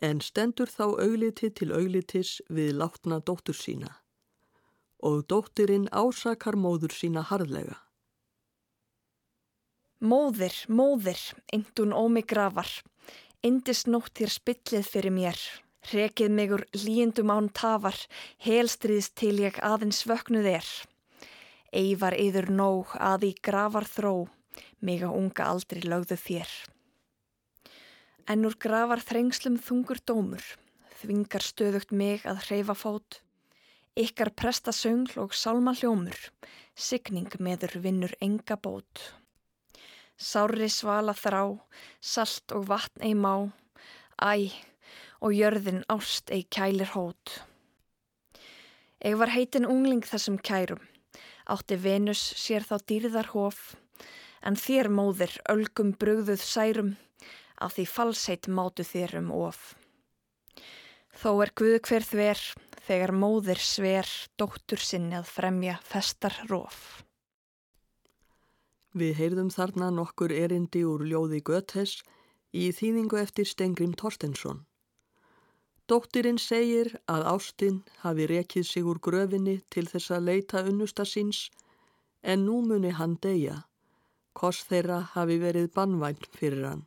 en 0.02 0.20
stendur 0.20 0.70
þá 0.70 0.84
augliti 1.06 1.50
til 1.50 1.72
auglitis 1.72 2.40
við 2.50 2.74
látna 2.82 3.20
dóttur 3.22 3.56
sína 3.56 4.02
og 5.02 5.24
dóttirinn 5.30 5.88
ásakar 5.90 6.54
móður 6.54 6.94
sína 6.94 7.24
harðlega. 7.26 7.74
Móðir, 10.02 10.54
móðir, 10.70 11.20
eintun 11.54 11.94
ómi 11.94 12.22
grafar, 12.26 12.70
indist 13.42 13.90
nótt 13.90 14.14
þér 14.18 14.32
spillið 14.36 14.88
fyrir 14.94 15.14
mér, 15.14 15.38
rekið 15.90 16.34
mig 16.38 16.54
úr 16.54 16.64
líndum 16.84 17.30
án 17.34 17.50
tafar, 17.54 17.98
helstriðst 18.46 19.14
til 19.18 19.36
ég 19.42 19.58
aðeins 19.62 20.04
vöknuð 20.06 20.48
er. 20.56 20.68
Eyvar 21.72 22.18
yður 22.18 22.50
nóg 22.50 22.94
að 22.98 23.30
í 23.30 23.32
grafar 23.42 23.86
þró, 23.90 24.14
mig 24.82 25.02
á 25.06 25.10
unga 25.10 25.50
aldri 25.50 25.82
lögðu 25.86 26.18
þér. 26.18 26.50
En 28.30 28.46
úr 28.46 28.54
grafar 28.54 29.00
þrengslum 29.02 29.56
þungur 29.58 29.98
dómur, 30.06 30.44
þvingar 31.00 31.42
stöðugt 31.42 31.90
mig 31.90 32.22
að 32.28 32.44
hreyfa 32.46 32.76
fót. 32.78 33.18
Ykkar 33.98 34.30
presta 34.38 34.72
söngl 34.72 35.18
og 35.24 35.34
sálma 35.34 35.74
hljómur, 35.74 36.16
signing 36.74 37.34
meður 37.42 37.74
vinnur 37.82 38.14
enga 38.22 38.56
bót. 38.56 39.02
Sári 40.16 40.68
svala 40.70 41.16
þrá, 41.18 41.58
salt 41.98 42.54
og 42.54 42.68
vatn 42.70 43.02
ei 43.02 43.16
má, 43.18 43.50
æ, 44.22 44.54
og 45.18 45.34
jörðin 45.34 45.82
ást 45.90 46.30
ei 46.30 46.46
kælir 46.46 46.94
hót. 46.94 47.42
Eg 49.02 49.18
var 49.18 49.34
heitin 49.34 49.66
ungling 49.66 50.06
þessum 50.06 50.38
kærum, 50.38 50.82
átti 51.50 51.74
Venus 51.74 52.22
sér 52.38 52.62
þá 52.62 52.76
dýrðar 52.86 53.32
hóf, 53.34 53.74
en 54.46 54.54
þér 54.54 54.92
móðir 54.94 55.40
ölgum 55.50 55.90
brugðuð 55.98 56.38
særum, 56.46 56.94
að 57.64 57.78
því 57.78 57.86
falsheit 57.94 58.48
mátu 58.48 58.86
þér 58.86 59.16
um 59.22 59.30
of. 59.38 59.62
Þó 61.22 61.30
er 61.44 61.52
Guð 61.58 61.78
hver 61.86 62.06
þver, 62.08 62.42
þegar 62.86 63.12
móðir 63.14 63.60
sver, 63.62 64.08
dóttur 64.40 64.80
sinni 64.82 65.16
að 65.18 65.30
fremja 65.30 65.78
festar 65.86 66.36
róf. 66.50 67.02
Við 68.92 69.14
heyrðum 69.20 69.48
þarna 69.52 69.88
nokkur 69.94 70.32
erindi 70.36 70.82
úr 70.84 71.06
ljóði 71.08 71.40
Götes 71.40 72.02
í 72.52 72.68
þýðingu 72.76 73.20
eftir 73.22 73.48
Stengrim 73.48 73.94
Torstensson. 73.96 74.66
Dóttirinn 75.88 76.38
segir 76.38 76.92
að 77.10 77.24
Ástinn 77.32 77.80
hafi 78.04 78.26
rekið 78.30 78.66
sig 78.68 78.86
úr 78.86 79.00
gröfinni 79.02 79.58
til 79.72 79.86
þess 79.88 80.12
að 80.14 80.28
leita 80.28 80.62
unnusta 80.68 81.04
síns 81.08 81.46
en 82.22 82.44
nú 82.46 82.60
muni 82.66 82.92
hann 82.96 83.16
deyja, 83.24 83.62
kost 84.32 84.68
þeirra 84.70 85.00
hafi 85.14 85.40
verið 85.42 85.72
bannvænt 85.74 86.28
fyrir 86.36 86.68
hann. 86.68 86.84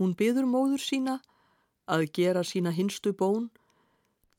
Hún 0.00 0.14
byður 0.16 0.46
móður 0.48 0.80
sína 0.80 1.18
að 1.84 2.06
gera 2.16 2.40
sína 2.40 2.72
hinstu 2.72 3.12
bón, 3.12 3.50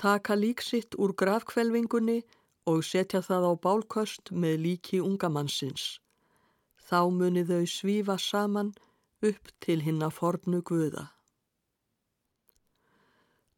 taka 0.02 0.34
líksitt 0.34 0.98
úr 0.98 1.14
grafkvelvingunni 1.14 2.24
og 2.72 2.82
setja 2.86 3.22
það 3.22 3.46
á 3.46 3.54
bálköst 3.66 4.32
með 4.34 4.56
líki 4.66 5.02
ungamannsins. 5.06 6.00
Þá 6.82 7.00
muni 7.14 7.44
þau 7.46 7.66
svífa 7.70 8.18
saman 8.18 8.74
upp 9.22 9.52
til 9.62 9.82
hinn 9.86 10.02
að 10.02 10.16
fornu 10.18 10.62
guða. 10.66 11.12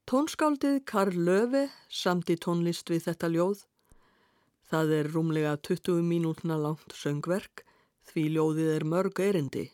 Tónskáldið 0.03 0.81
Karl 0.83 1.15
Löfi 1.15 1.63
samt 1.87 2.27
í 2.29 2.35
tónlist 2.35 2.91
við 2.91 3.05
þetta 3.07 3.29
ljóð. 3.31 3.61
Það 4.67 4.91
er 4.97 5.09
rúmlega 5.13 5.53
20 5.63 6.03
mínútna 6.03 6.59
langt 6.59 6.91
söngverk 6.97 7.63
því 8.11 8.25
ljóðið 8.35 8.73
er 8.75 8.85
mörg 8.91 9.23
erindi. 9.23 9.69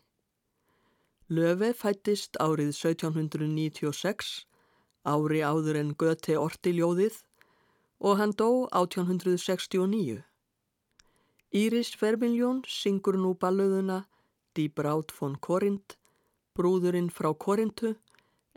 Löfi 1.30 1.76
fættist 1.78 2.40
árið 2.42 2.72
1796, 2.74 4.30
ári 5.06 5.42
áður 5.46 5.78
en 5.78 5.92
Göte 5.94 6.34
orti 6.42 6.72
ljóðið 6.74 7.20
og 8.02 8.16
hann 8.18 8.34
dó 8.34 8.48
1869. 8.74 10.24
Íris 11.54 11.92
Vermiljón 12.02 12.64
syngur 12.66 13.20
nú 13.22 13.36
balluðuna 13.38 14.00
Die 14.58 14.74
Braut 14.74 15.14
von 15.20 15.36
Korinth, 15.38 16.00
brúðurinn 16.58 17.12
frá 17.14 17.30
Korintu, 17.38 17.94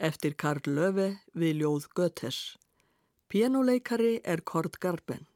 eftir 0.00 0.32
Karl 0.32 0.64
Löfe 0.64 1.11
við 1.37 1.61
ljóð 1.61 1.90
Götes. 1.92 2.56
Pianoleikari 3.28 4.14
er 4.24 4.40
Kort 4.40 4.80
Garben. 4.80 5.26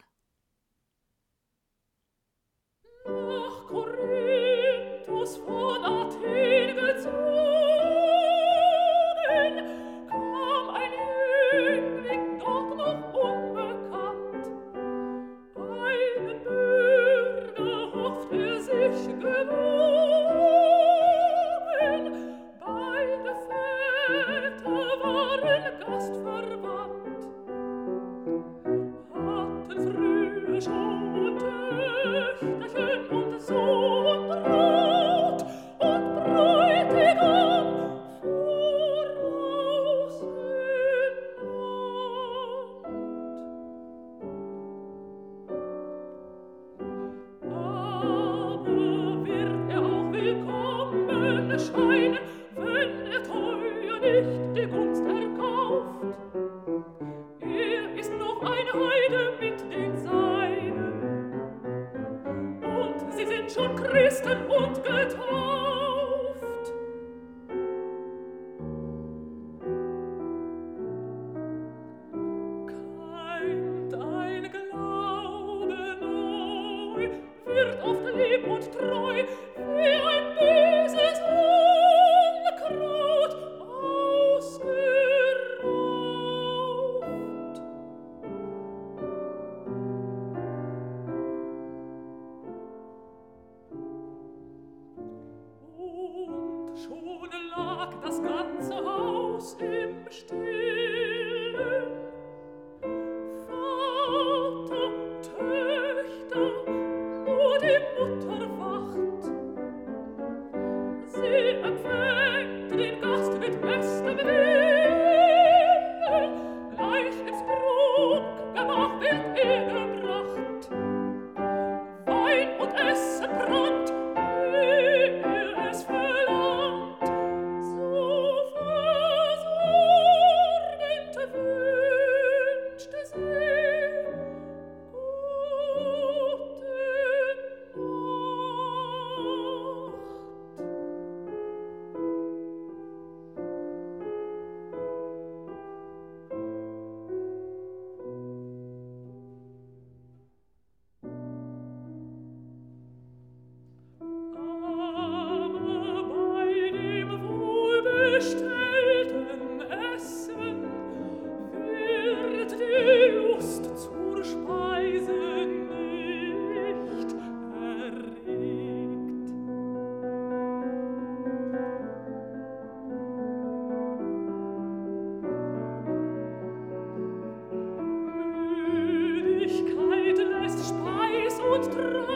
und 181.56 181.72
Traum. 181.72 182.15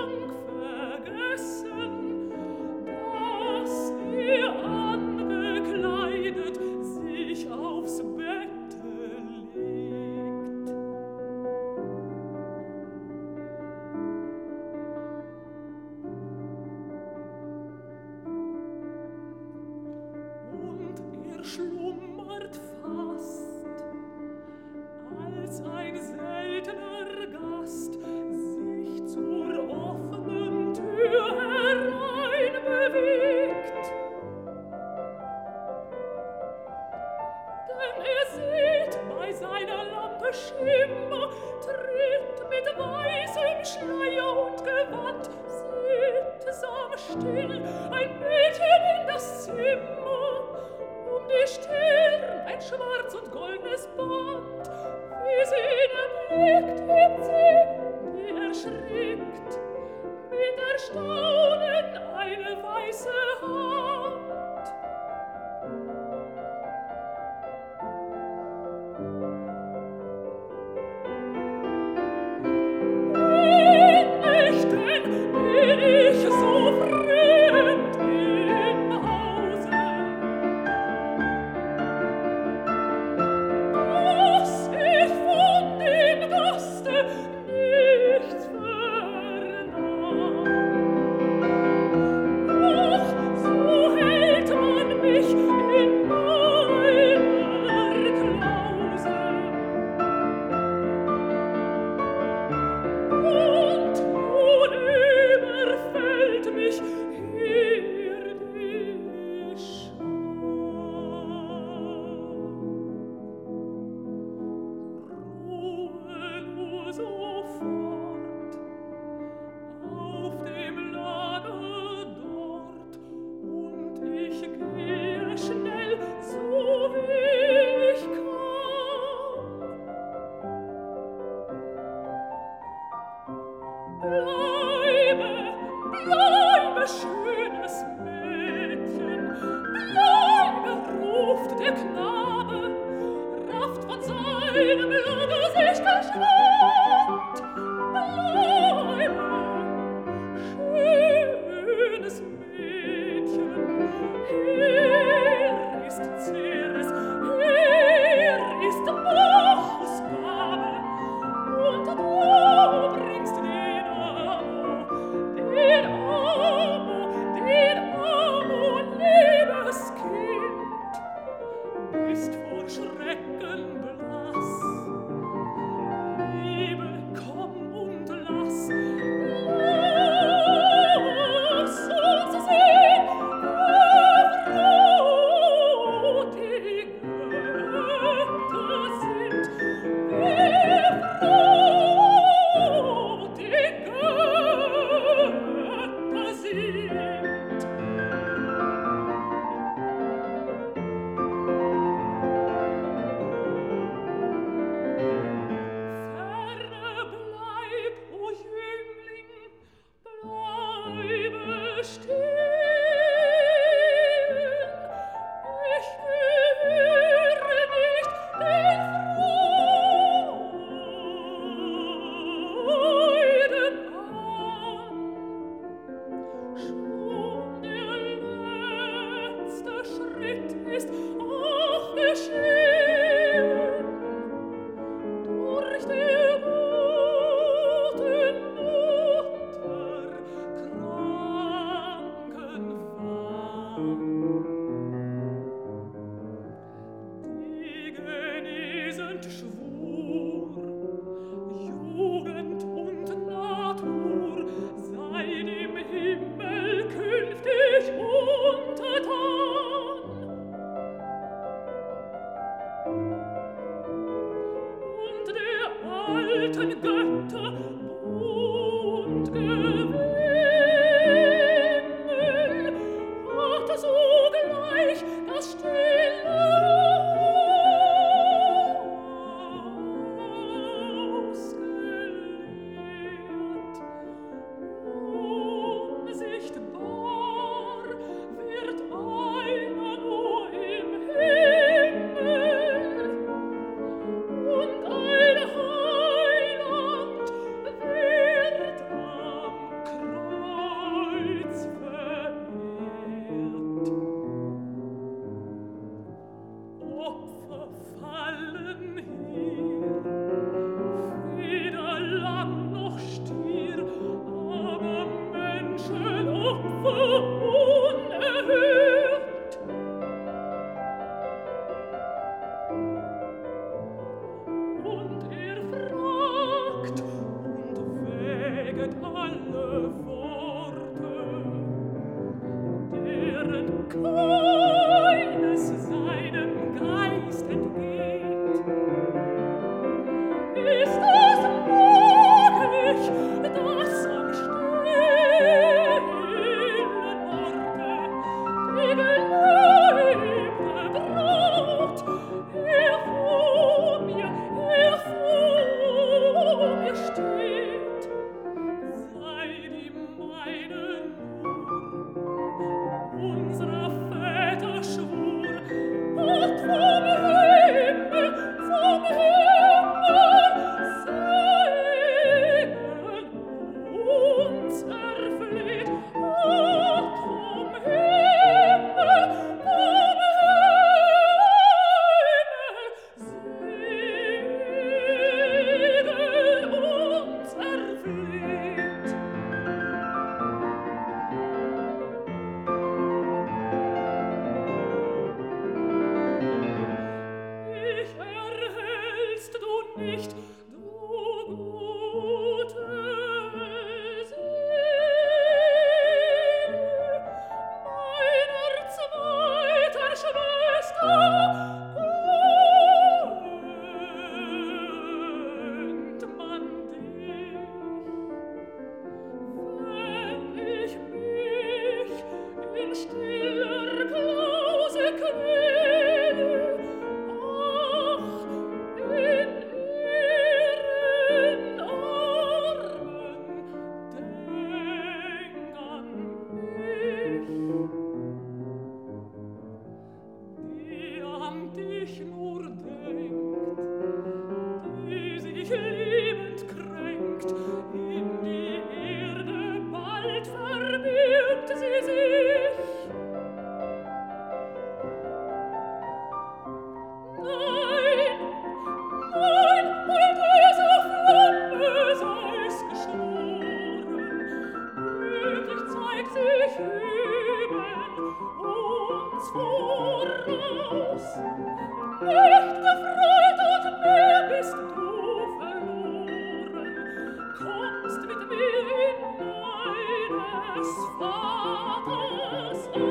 des 480.75 480.93
Vaters 481.19 483.10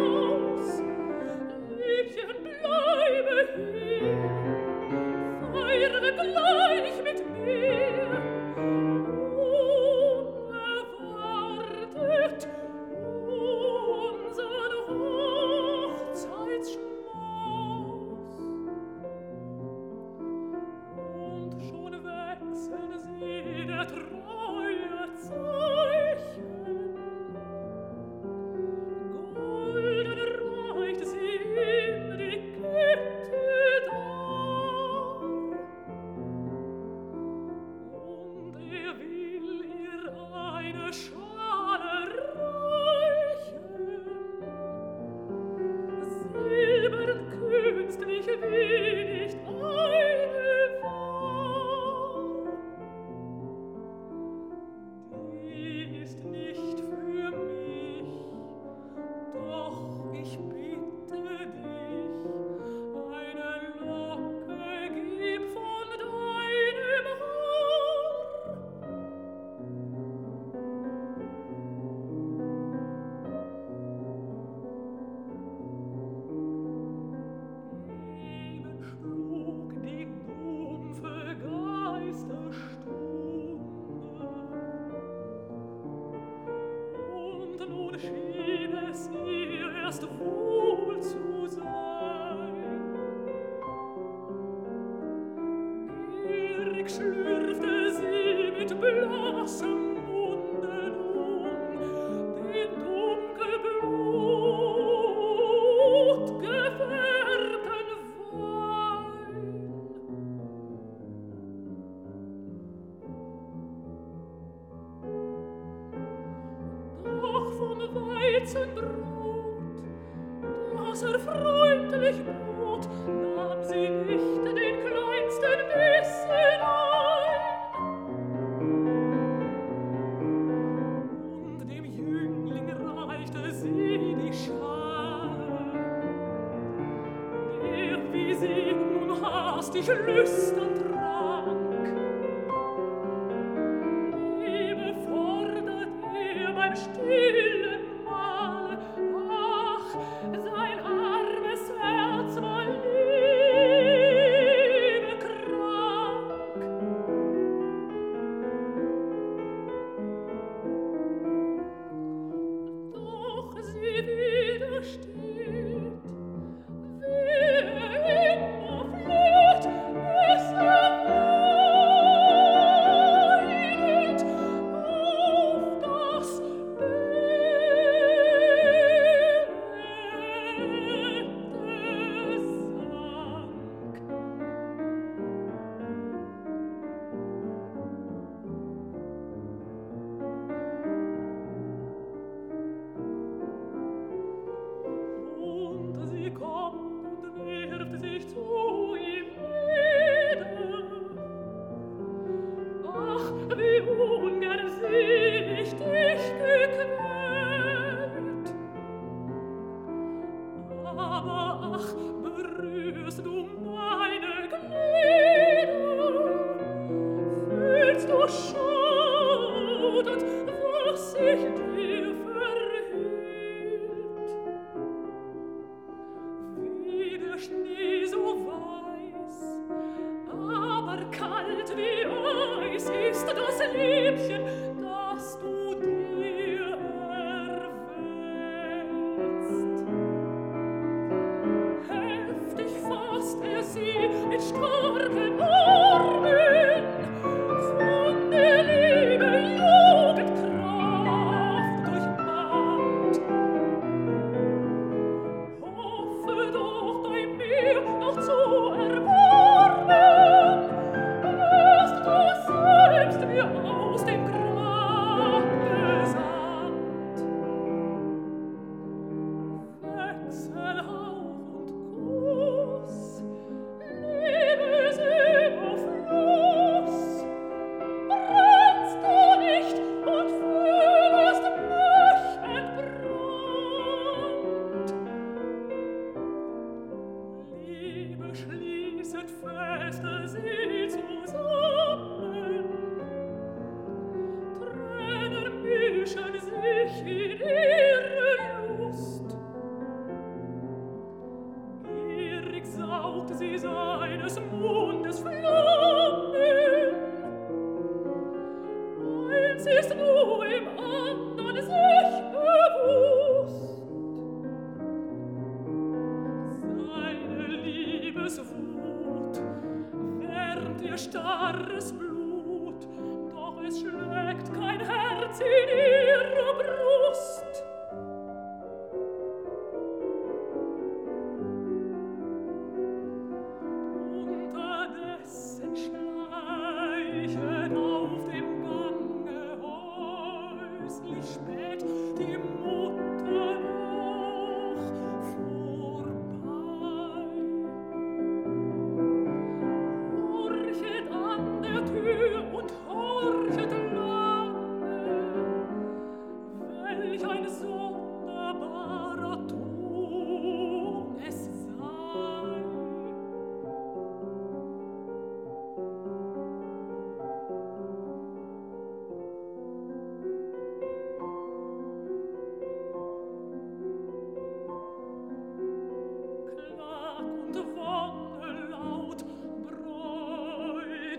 ich 96.80 96.96
schlürfte 96.96 97.94
sie 97.94 98.52
mit 98.58 98.80
blassem 98.80 99.89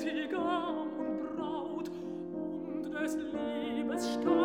Bräutigam 0.01 0.89
und 0.99 1.37
Braut 1.37 1.91
und 1.91 2.91
des 2.95 3.17
Liebes 3.17 4.15
Stadt. 4.15 4.40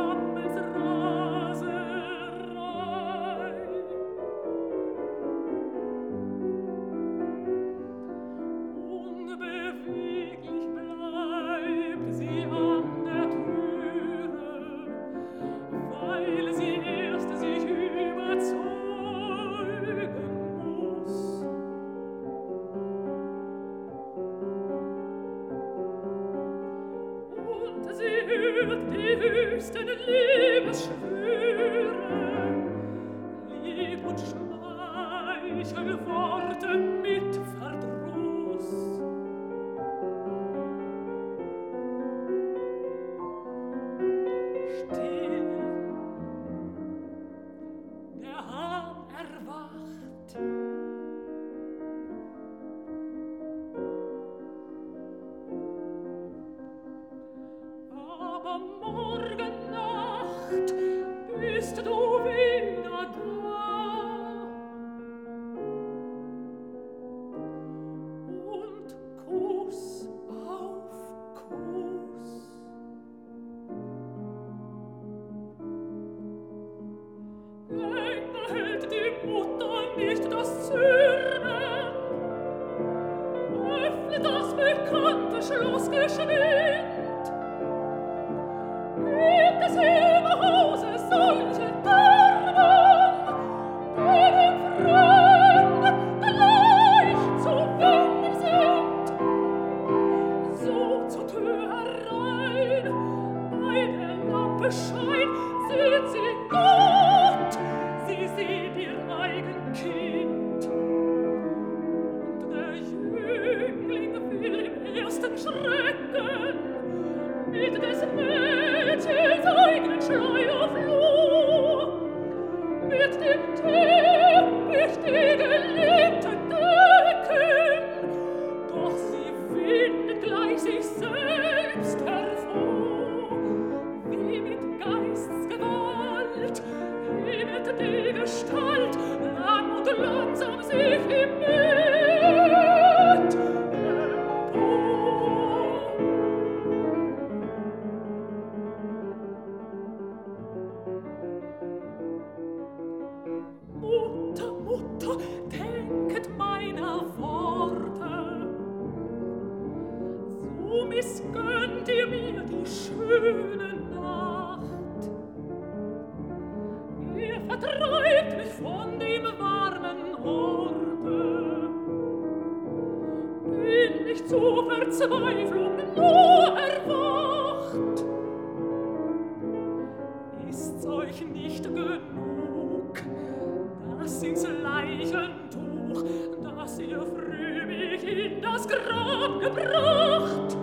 Grab 188.84 189.40
gebracht. 189.40 190.58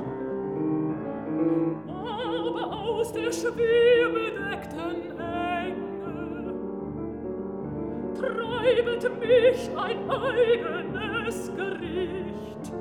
Aber 1.89 2.65
aus 2.73 3.13
der 3.13 3.33
schwebedeckten 3.33 5.19
Enge 5.19 6.55
treibet 8.19 9.03
mich 9.21 9.71
ein 9.77 10.11
eigenes 10.11 11.51
Gericht. 11.57 12.73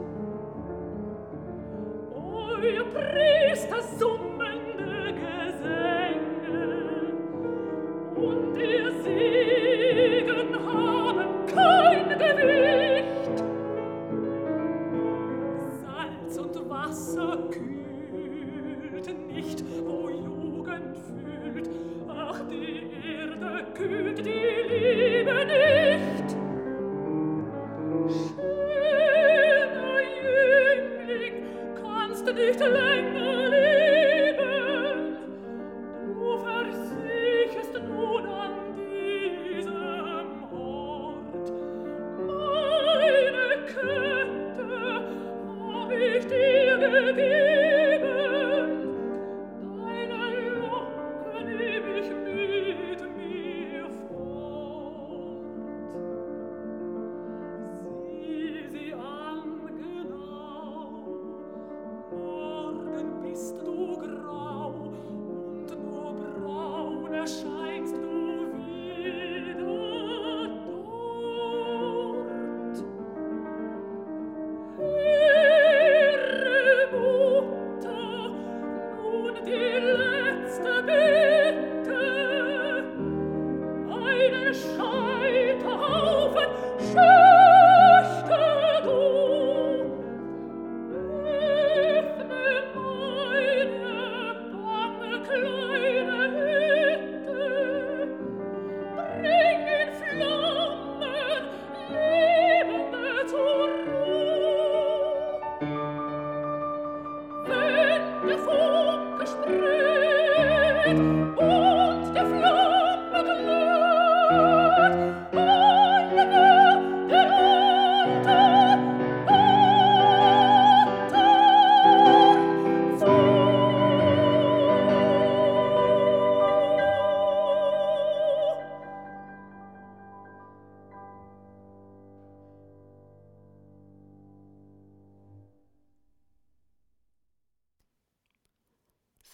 Euer 2.14 2.86
Priester 2.86 3.82
summt 3.98 4.31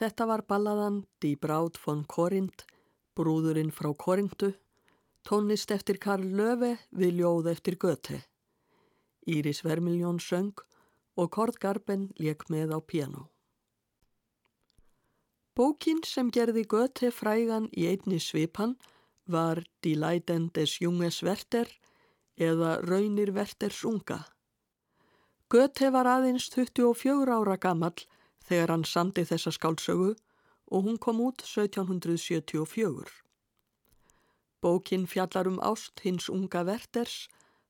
Þetta 0.07 0.23
var 0.23 0.41
balladan 0.47 1.01
Die 1.19 1.35
Braut 1.35 1.75
von 1.83 2.05
Korinth, 2.07 2.61
brúðurinn 3.19 3.73
frá 3.75 3.89
Korintu, 3.91 4.53
tónlist 5.27 5.73
eftir 5.75 5.97
Karl 5.99 6.29
Löfe 6.31 6.77
við 6.95 7.17
ljóð 7.17 7.49
eftir 7.51 7.75
Göte. 7.75 8.21
Íris 9.27 9.65
Vermiljón 9.67 10.21
söng 10.23 10.63
og 11.19 11.33
Kord 11.35 11.59
Garben 11.59 12.07
leik 12.23 12.47
með 12.47 12.71
á 12.71 12.79
piano. 12.79 13.27
Bókin 15.59 15.99
sem 16.07 16.31
gerði 16.31 16.63
Göte 16.63 17.11
frægan 17.11 17.67
í 17.75 17.91
einni 17.91 18.23
svipan 18.23 18.77
var 19.27 19.65
Die 19.83 19.99
Leiden 19.99 20.53
des 20.55 20.79
Junges 20.79 21.19
Werther 21.19 21.67
eða 22.39 22.77
Raunir 22.79 23.35
Werthers 23.35 23.83
unga. 23.83 24.23
Göte 25.51 25.91
var 25.91 26.07
aðeins 26.07 26.47
24 26.55 27.27
ára 27.27 27.59
gammal 27.59 28.07
þegar 28.47 28.73
hann 28.73 28.85
samdi 28.87 29.25
þessa 29.27 29.53
skálsögu 29.53 30.15
og 30.71 30.83
hún 30.83 30.97
kom 30.97 31.21
út 31.23 31.43
1774. 31.43 33.11
Bókin 34.61 35.05
fjallar 35.07 35.47
um 35.47 35.59
ást 35.61 35.99
hins 36.03 36.29
unga 36.29 36.63
Verters 36.65 37.27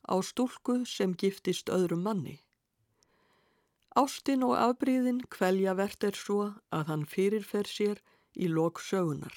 á 0.08 0.16
stúlku 0.24 0.86
sem 0.86 1.14
giftist 1.14 1.70
öðrum 1.70 2.06
manni. 2.08 2.40
Ástin 3.98 4.44
og 4.46 4.56
afbríðin 4.62 5.24
kvelja 5.34 5.74
Verter 5.74 6.14
svo 6.14 6.54
að 6.70 6.90
hann 6.92 7.06
fyrirfer 7.10 7.66
sér 7.66 8.02
í 8.38 8.48
lok 8.48 8.80
sögunar. 8.80 9.34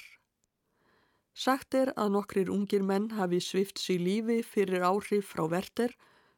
Sagt 1.33 1.73
er 1.73 1.89
að 1.95 2.11
nokkrir 2.15 2.51
ungir 2.53 2.83
menn 2.85 3.09
hafi 3.17 3.39
svift 3.41 3.81
sér 3.81 4.03
lífi 4.05 4.41
fyrir 4.45 4.85
áhrif 4.85 5.31
frá 5.33 5.47
Verter, 5.49 5.95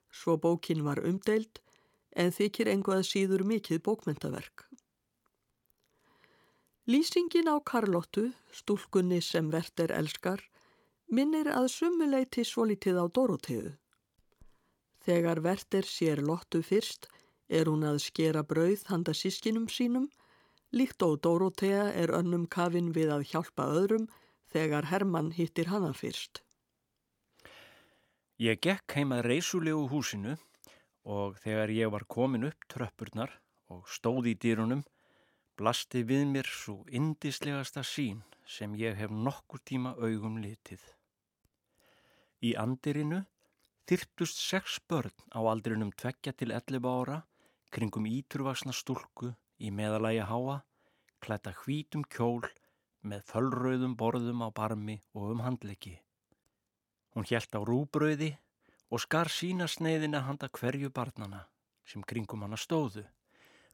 svo 0.10 0.38
bókin 0.38 0.86
var 0.86 1.02
umdeild, 1.04 1.60
en 2.16 2.32
þykir 2.32 2.70
enguð 2.72 3.04
síður 3.10 3.44
mikið 3.50 3.84
bókmentaverk. 3.84 4.70
Lýsingin 6.84 7.48
á 7.48 7.56
Karlottu, 7.64 8.34
stúlkunni 8.52 9.22
sem 9.24 9.48
Verter 9.48 9.92
elskar, 9.96 10.42
minnir 11.08 11.48
að 11.48 11.70
sumuleiti 11.72 12.44
svolítið 12.44 13.00
á 13.00 13.06
Dorotheu. 13.08 13.70
Þegar 15.00 15.40
Verter 15.46 15.88
sér 15.88 16.20
Lottu 16.20 16.60
fyrst 16.60 17.08
er 17.48 17.72
hún 17.72 17.88
að 17.88 18.02
skera 18.04 18.44
brauð 18.44 18.84
handa 18.92 19.16
sískinum 19.16 19.70
sínum, 19.72 20.10
líkt 20.76 21.00
og 21.08 21.22
Dorothea 21.24 21.88
er 21.96 22.12
önnum 22.12 22.50
kafin 22.52 22.92
við 22.92 23.16
að 23.16 23.28
hjálpa 23.32 23.72
öðrum 23.80 24.10
þegar 24.52 24.92
Hermann 24.92 25.32
hittir 25.32 25.72
hana 25.72 25.94
fyrst. 25.96 26.44
Ég 28.44 28.60
gekk 28.60 28.92
heimað 28.92 29.24
reysulegu 29.30 29.88
húsinu 29.88 30.36
og 31.08 31.40
þegar 31.40 31.72
ég 31.72 31.96
var 31.96 32.04
komin 32.12 32.50
upp 32.52 32.68
tröppurnar 32.68 33.32
og 33.72 33.88
stóð 33.88 34.34
í 34.34 34.36
dýrunum 34.36 34.84
blasti 35.60 36.02
við 36.10 36.26
mér 36.30 36.50
svo 36.50 36.82
indislegasta 37.00 37.84
sín 37.86 38.24
sem 38.56 38.74
ég 38.80 38.98
hef 38.98 39.12
nokkur 39.12 39.62
tíma 39.70 39.94
augum 40.00 40.40
litið. 40.44 40.82
Í 42.44 42.56
andirinu 42.60 43.22
þyrptust 43.88 44.42
sex 44.42 44.80
börn 44.90 45.14
á 45.32 45.40
aldrinum 45.52 45.94
tveggja 45.96 46.34
til 46.34 46.52
11 46.52 46.90
ára 46.90 47.22
kringum 47.74 48.06
íturvaksna 48.10 48.74
stúlku 48.76 49.32
í 49.58 49.72
meðalægi 49.72 50.26
háa, 50.30 50.60
klæta 51.24 51.54
hvítum 51.64 52.04
kjól 52.06 52.46
með 53.02 53.24
föllröðum 53.32 53.96
borðum 54.00 54.44
á 54.46 54.50
barmi 54.54 55.00
og 55.14 55.34
um 55.34 55.44
handleggi. 55.46 55.96
Hún 57.14 57.28
hjælt 57.30 57.56
á 57.58 57.62
rúbröði 57.62 58.34
og 58.90 59.02
skar 59.02 59.30
sína 59.30 59.68
sneiðina 59.70 60.24
handa 60.28 60.50
hverju 60.50 60.90
barnana 60.94 61.48
sem 61.86 62.04
kringum 62.06 62.46
hana 62.46 62.60
stóðu 62.60 63.06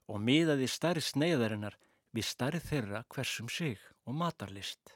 og 0.09 0.21
miðaði 0.25 0.67
stærri 0.67 1.03
sneiðarinnar 1.05 1.77
við 2.15 2.25
stærri 2.25 2.61
þeirra 2.63 3.03
hversum 3.13 3.49
sig 3.53 3.77
og 4.09 4.17
matarlist. 4.17 4.95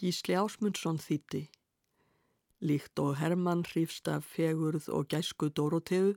Gísli 0.00 0.36
Ásmundsson 0.40 0.96
þýtti. 0.96 1.42
Líkt 2.64 3.00
og 3.00 3.18
Hermann 3.20 3.66
hrýfst 3.68 4.08
af 4.08 4.24
fegurð 4.24 4.88
og 4.88 5.08
gæsku 5.12 5.50
Dóroteu, 5.52 6.16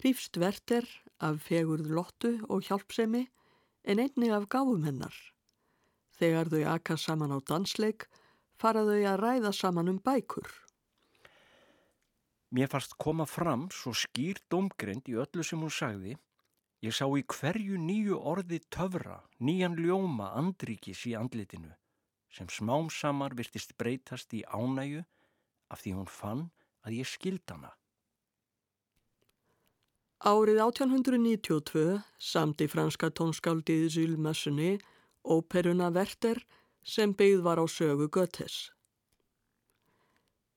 hrýfst 0.00 0.36
Verter 0.40 0.84
af 1.20 1.40
fegurð 1.48 1.88
Lottu 1.88 2.36
og 2.48 2.68
hjálpsemi 2.68 3.24
en 3.84 4.00
einni 4.04 4.28
af 4.28 4.48
gáfum 4.52 4.84
hennar. 4.84 5.16
Þegar 6.20 6.52
þau 6.52 6.64
akka 6.74 6.96
saman 7.00 7.32
á 7.32 7.38
dansleik, 7.40 8.08
fara 8.60 8.84
þau 8.84 9.00
að 9.00 9.20
ræða 9.22 9.52
saman 9.56 9.88
um 9.88 10.00
bækur. 10.04 10.48
Mér 12.52 12.68
fannst 12.72 12.96
koma 13.00 13.24
fram 13.28 13.68
svo 13.72 13.92
skýr 13.92 14.40
domgrind 14.52 15.08
í 15.08 15.16
öllu 15.20 15.44
sem 15.44 15.60
hún 15.60 15.72
sagði 15.72 16.16
Ég 16.78 16.94
sá 16.94 17.08
í 17.10 17.24
hverju 17.26 17.74
nýju 17.82 18.20
orði 18.32 18.60
töfra, 18.70 19.18
nýjan 19.42 19.74
ljóma 19.82 20.30
andríkis 20.38 21.00
í 21.10 21.16
andlitinu 21.18 21.72
sem 22.30 22.46
smám 22.52 22.90
samar 22.92 23.34
virtist 23.34 23.72
breytast 23.80 24.34
í 24.36 24.44
ánægu 24.46 25.00
af 25.72 25.80
því 25.82 25.94
hún 25.96 26.10
fann 26.12 26.42
að 26.86 27.00
ég 27.00 27.08
skild 27.08 27.42
hana. 27.50 27.72
Árið 30.18 30.60
1892 30.64 31.98
samti 32.18 32.68
franska 32.70 33.10
tónskáldið 33.10 33.88
Zylmassunni 33.94 34.76
óperuna 35.24 35.90
Verter 35.94 36.40
sem 36.82 37.14
byggð 37.14 37.42
var 37.46 37.62
á 37.62 37.66
sögu 37.66 38.08
Götes. 38.10 38.70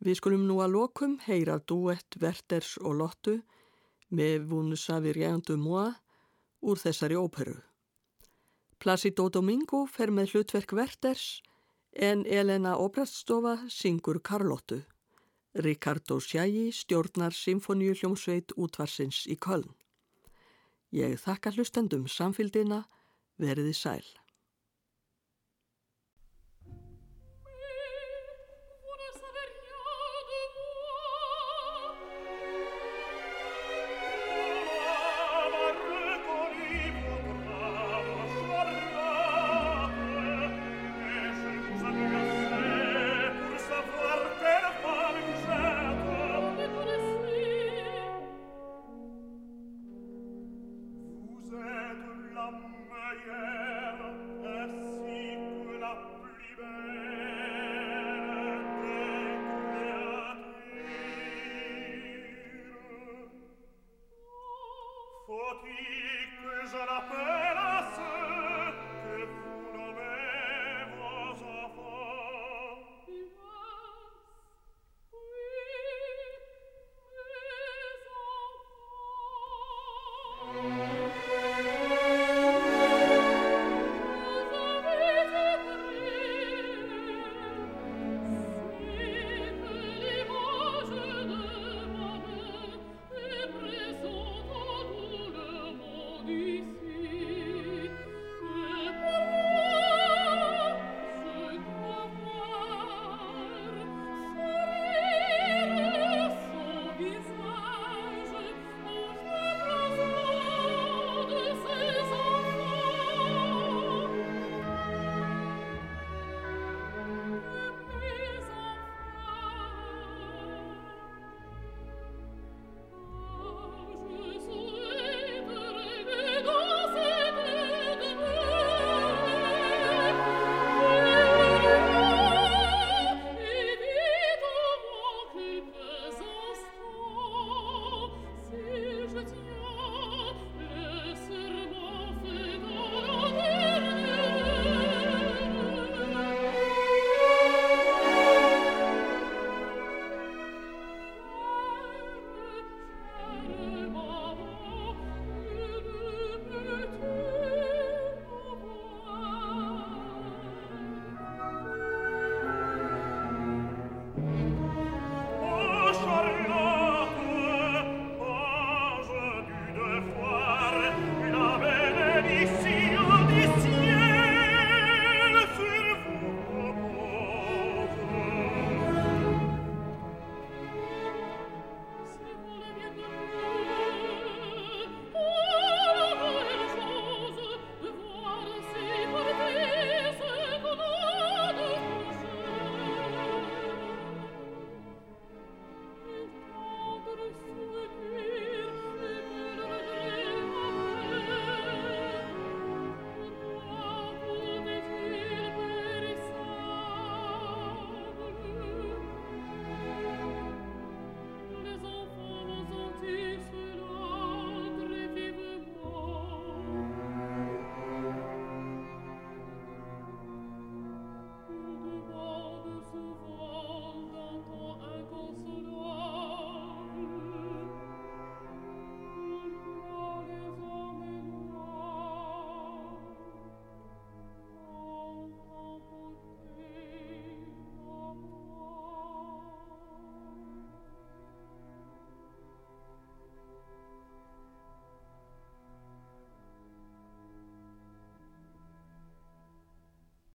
Við 0.01 0.17
skulum 0.17 0.47
nú 0.49 0.59
að 0.61 0.75
lokum 0.77 1.19
heyra 1.25 1.59
duett 1.65 2.17
Verters 2.17 2.77
og 2.81 2.97
Lottu 3.01 3.35
með 4.09 4.49
rien 5.13 5.41
de 5.45 5.57
moi 5.57 5.91
úr 6.61 6.79
þessari 6.79 7.17
óperu. 7.17 7.57
Placido 8.81 9.27
Domingo 9.29 9.83
fer 9.85 10.09
með 10.09 10.33
hlutverk 10.33 10.73
Verters 10.73 11.41
en 11.93 12.23
Elena 12.25 12.77
Obraststofa 12.81 13.57
syngur 13.69 14.21
Karlottu. 14.23 14.81
Ricardo 15.53 16.19
Sjægi 16.23 16.71
stjórnar 16.71 17.35
Symfoníu 17.35 17.93
hljómsveit 17.93 18.55
útvarsins 18.55 19.25
í 19.27 19.35
Köln. 19.35 19.73
Ég 20.91 21.19
þakka 21.19 21.51
hlustendum 21.55 22.07
samfildina, 22.07 22.85
veriði 23.39 23.75
sæl. 23.75 24.20